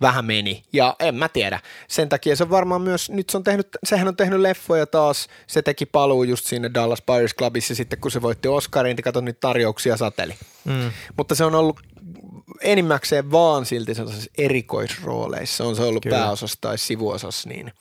[0.00, 0.62] vähän meni.
[0.72, 1.60] Ja en mä tiedä.
[1.88, 5.62] Sen takia se varmaan myös, nyt se on tehnyt, sehän on tehnyt leffoja taas, se
[5.62, 9.40] teki paluu just siinä Dallas Buyers Clubissa sitten, kun se voitti Oscarin, niin kato nyt
[9.40, 10.34] tarjouksia sateli.
[10.64, 10.90] Mm.
[11.16, 11.80] Mutta se on ollut
[12.60, 16.16] enimmäkseen vaan silti sellaisissa erikoisrooleissa, on se ollut Kyllä.
[16.16, 17.72] pääosassa tai sivuosassa, niin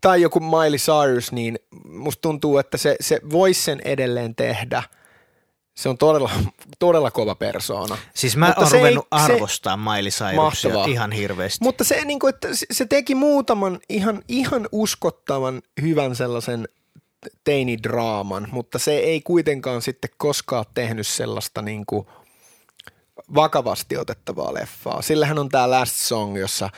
[0.00, 1.58] tai joku Miley Cyrus, niin
[1.88, 4.82] musta tuntuu, että se, se voisi sen edelleen tehdä–
[5.76, 6.30] se on todella,
[6.78, 7.98] todella kova persoona.
[8.14, 11.64] Siis mä oon ruvennut ei, arvostaa Miley Cyrusia ihan hirveästi.
[11.64, 16.68] Mutta se, niin kuin, että se teki muutaman ihan, ihan uskottavan hyvän sellaisen
[17.44, 22.06] teinidraaman, mutta se ei kuitenkaan sitten koskaan tehnyt sellaista niin kuin
[23.34, 25.02] vakavasti otettavaa leffaa.
[25.02, 26.70] Sillähän on tämä Last Song, jossa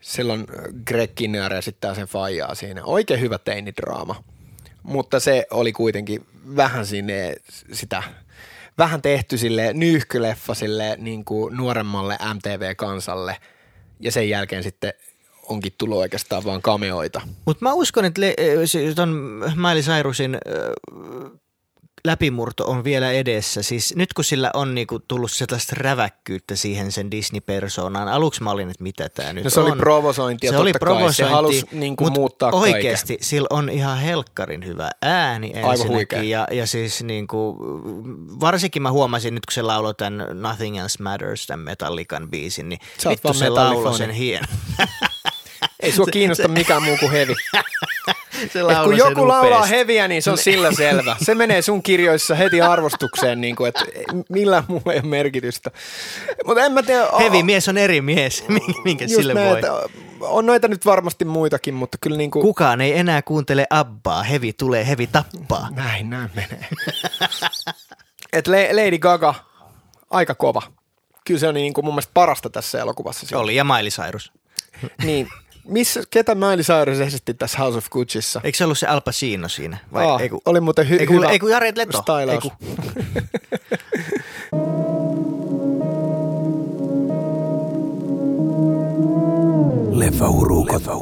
[0.00, 0.46] silloin
[0.86, 2.84] Greg Kinnear esittää sen faijaa siinä.
[2.84, 4.24] Oikein hyvä teinidraama,
[4.82, 6.26] mutta se oli kuitenkin
[6.56, 7.36] vähän sinne
[7.72, 8.02] sitä,
[8.78, 13.36] vähän tehty sille nyyhkyleffa sille niin kuin nuoremmalle MTV-kansalle
[14.00, 14.92] ja sen jälkeen sitten
[15.48, 17.20] onkin tullut oikeastaan vaan kameoita.
[17.46, 18.34] Mutta mä uskon, että le-
[18.96, 19.08] ton
[19.56, 20.38] Miley Cyrusin
[22.04, 23.62] läpimurto on vielä edessä.
[23.62, 28.08] Siis nyt kun sillä on niinku tullut sellaista räväkkyyttä siihen sen Disney-persoonaan.
[28.08, 29.66] Aluksi mä olin, että mitä tämä nyt no se on.
[29.66, 33.28] oli provosointia, se oli provosointi, Se halusi niinku muuttaa oikeasti kaiken.
[33.28, 36.30] sillä on ihan helkkarin hyvä ääni ensinnäkin.
[36.30, 37.56] Ja, ja siis niinku,
[38.40, 42.80] varsinkin mä huomasin nyt, kun se lauloi tämän Nothing Else Matters, tämän Metallican biisin, niin
[42.98, 44.44] Sä vittu se lauloi sen hien.
[45.80, 47.34] Ei sua kiinnosta mikään muu kuin hevi.
[48.52, 49.76] se Et kun joku laulaa upeasti.
[49.76, 51.16] heviä, niin se on sillä selvä.
[51.22, 53.84] Se menee sun kirjoissa heti arvostukseen, niin kuin, että
[54.28, 55.70] millään muu ei ole merkitystä.
[56.46, 57.06] Mutta en mä tiedä.
[57.18, 58.44] Hevi mies on eri mies,
[58.84, 59.58] minkä just sille näin, voi.
[59.58, 59.72] että
[60.20, 64.52] On noita nyt varmasti muitakin, mutta kyllä niin kuin, Kukaan ei enää kuuntele Abbaa, hevi
[64.52, 65.68] tulee, hevi tappaa.
[65.70, 66.68] näin, näin menee.
[68.32, 69.34] Et Lady Gaga,
[70.10, 70.62] aika kova.
[71.26, 73.38] Kyllä se on niin kuin mun mielestä parasta tässä elokuvassa.
[73.38, 74.32] Oli ja Miley Cyrus.
[75.04, 75.28] Niin,
[75.68, 78.40] missä, ketä Miley Cyrus esitti tässä House of Gucciissa?
[78.44, 79.78] Eikö se ollut se Al Pacino siinä?
[79.92, 82.02] Vai, Aa, ei, kun, oli muuten hy- ei, kun, hyvä ei kun Jared Leto.
[82.02, 82.30] stylaus.
[82.30, 82.52] Ei kun,
[89.98, 90.92] Leffa Leffa